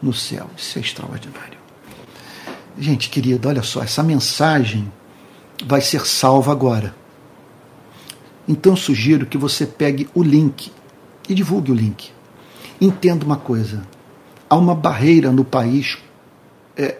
[0.00, 0.48] no céu.
[0.56, 1.58] Isso é extraordinário.
[2.78, 4.90] Gente querida, olha só, essa mensagem
[5.64, 6.94] vai ser salva agora.
[8.46, 10.72] Então sugiro que você pegue o link
[11.28, 12.12] e divulgue o link.
[12.80, 13.86] Entenda uma coisa:
[14.48, 15.98] há uma barreira no país
[16.76, 16.98] é,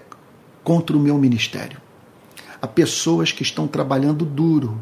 [0.64, 1.81] contra o meu ministério.
[2.61, 4.81] Há pessoas que estão trabalhando duro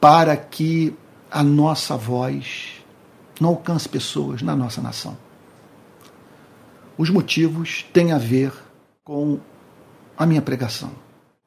[0.00, 0.94] para que
[1.30, 2.80] a nossa voz
[3.40, 5.16] não alcance pessoas na nossa nação.
[6.96, 8.52] Os motivos têm a ver
[9.02, 9.38] com
[10.16, 10.92] a minha pregação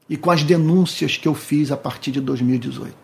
[0.10, 3.03] e com as denúncias que eu fiz a partir de 2018.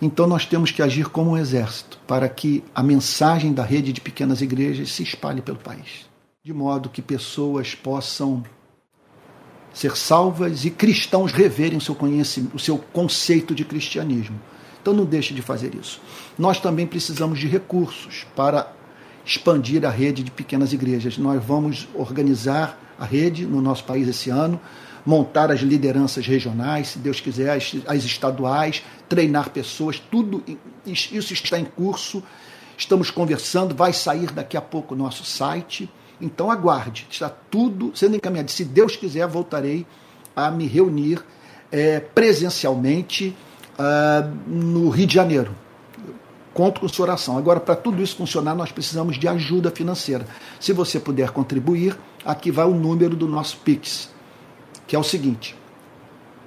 [0.00, 4.00] Então nós temos que agir como um exército para que a mensagem da rede de
[4.00, 6.06] pequenas igrejas se espalhe pelo país,
[6.44, 8.44] de modo que pessoas possam
[9.74, 14.40] ser salvas e cristãos reverem o seu, conhecimento, o seu conceito de cristianismo.
[14.80, 16.00] Então não deixe de fazer isso.
[16.38, 18.72] Nós também precisamos de recursos para
[19.24, 21.18] expandir a rede de pequenas igrejas.
[21.18, 24.60] Nós vamos organizar a rede no nosso país esse ano
[25.08, 30.44] montar as lideranças regionais, se Deus quiser, as, as estaduais, treinar pessoas, tudo
[30.84, 32.22] isso está em curso.
[32.76, 35.90] Estamos conversando, vai sair daqui a pouco o nosso site.
[36.20, 38.50] Então aguarde, está tudo sendo encaminhado.
[38.50, 39.86] Se Deus quiser, voltarei
[40.36, 41.24] a me reunir
[41.72, 43.34] é, presencialmente
[43.78, 45.54] uh, no Rio de Janeiro.
[46.52, 47.38] Conto com sua oração.
[47.38, 50.26] Agora, para tudo isso funcionar, nós precisamos de ajuda financeira.
[50.60, 51.96] Se você puder contribuir,
[52.26, 54.17] aqui vai o número do nosso Pix
[54.88, 55.54] que é o seguinte: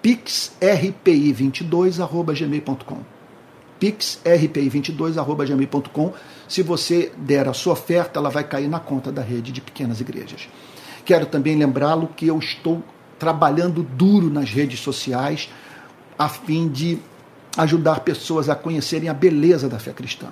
[0.04, 2.98] pixrpi22@gmail.com.
[3.80, 6.14] pixrpi22@gmail.com.
[6.50, 10.02] Se você der a sua oferta, ela vai cair na conta da rede de pequenas
[10.02, 10.50] igrejas.
[11.06, 12.84] Quero também lembrá-lo que eu estou
[13.18, 15.50] trabalhando duro nas redes sociais
[16.18, 17.00] a fim de
[17.58, 20.28] ajudar pessoas a conhecerem a beleza da fé cristã.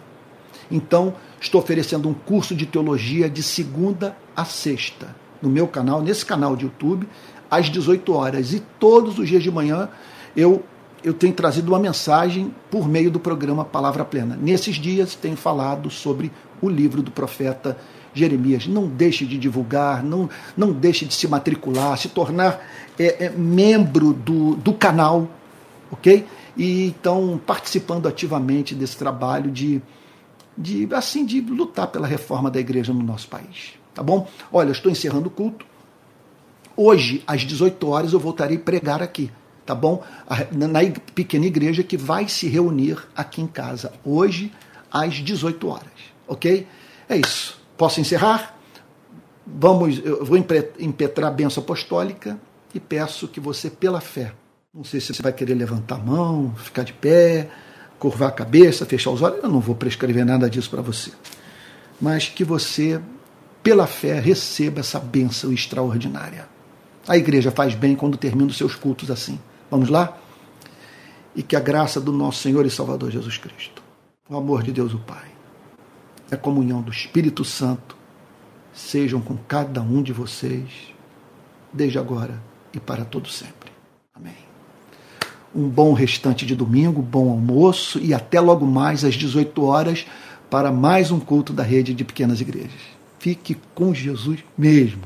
[0.71, 6.25] Então, estou oferecendo um curso de teologia de segunda a sexta no meu canal, nesse
[6.25, 7.07] canal de YouTube,
[7.49, 8.53] às 18 horas.
[8.53, 9.89] E todos os dias de manhã
[10.35, 10.63] eu,
[11.03, 14.37] eu tenho trazido uma mensagem por meio do programa Palavra Plena.
[14.39, 16.31] Nesses dias tenho falado sobre
[16.61, 17.77] o livro do profeta
[18.13, 18.67] Jeremias.
[18.67, 22.61] Não deixe de divulgar, não, não deixe de se matricular, se tornar
[22.97, 25.27] é, é, membro do, do canal,
[25.91, 26.25] ok?
[26.57, 29.81] E então participando ativamente desse trabalho de,
[30.57, 33.73] de assim de lutar pela reforma da igreja no nosso país.
[33.93, 34.27] Tá bom?
[34.51, 35.65] Olha, estou encerrando o culto.
[36.81, 39.29] Hoje, às 18 horas, eu voltarei pregar aqui,
[39.65, 40.01] tá bom?
[40.49, 40.79] Na
[41.13, 44.49] pequena igreja que vai se reunir aqui em casa, hoje,
[44.89, 45.91] às 18 horas,
[46.25, 46.65] ok?
[47.09, 47.59] É isso.
[47.77, 48.57] Posso encerrar?
[49.45, 52.39] Vamos, eu vou impetrar a benção apostólica
[52.73, 54.31] e peço que você, pela fé,
[54.73, 57.49] não sei se você vai querer levantar a mão, ficar de pé,
[57.99, 61.11] curvar a cabeça, fechar os olhos, eu não vou prescrever nada disso para você.
[61.99, 63.01] Mas que você,
[63.61, 66.48] pela fé, receba essa bênção extraordinária.
[67.09, 69.39] A igreja faz bem quando termina os seus cultos assim.
[69.71, 70.15] Vamos lá?
[71.35, 73.81] E que a graça do nosso Senhor e Salvador Jesus Cristo,
[74.29, 75.27] o amor de Deus o Pai,
[76.31, 77.97] a comunhão do Espírito Santo
[78.71, 80.93] sejam com cada um de vocês,
[81.73, 82.39] desde agora
[82.71, 83.71] e para todo sempre.
[84.13, 84.37] Amém.
[85.55, 90.05] Um bom restante de domingo, bom almoço e até logo mais às 18 horas
[90.47, 92.81] para mais um culto da rede de pequenas igrejas.
[93.17, 95.01] Fique com Jesus mesmo.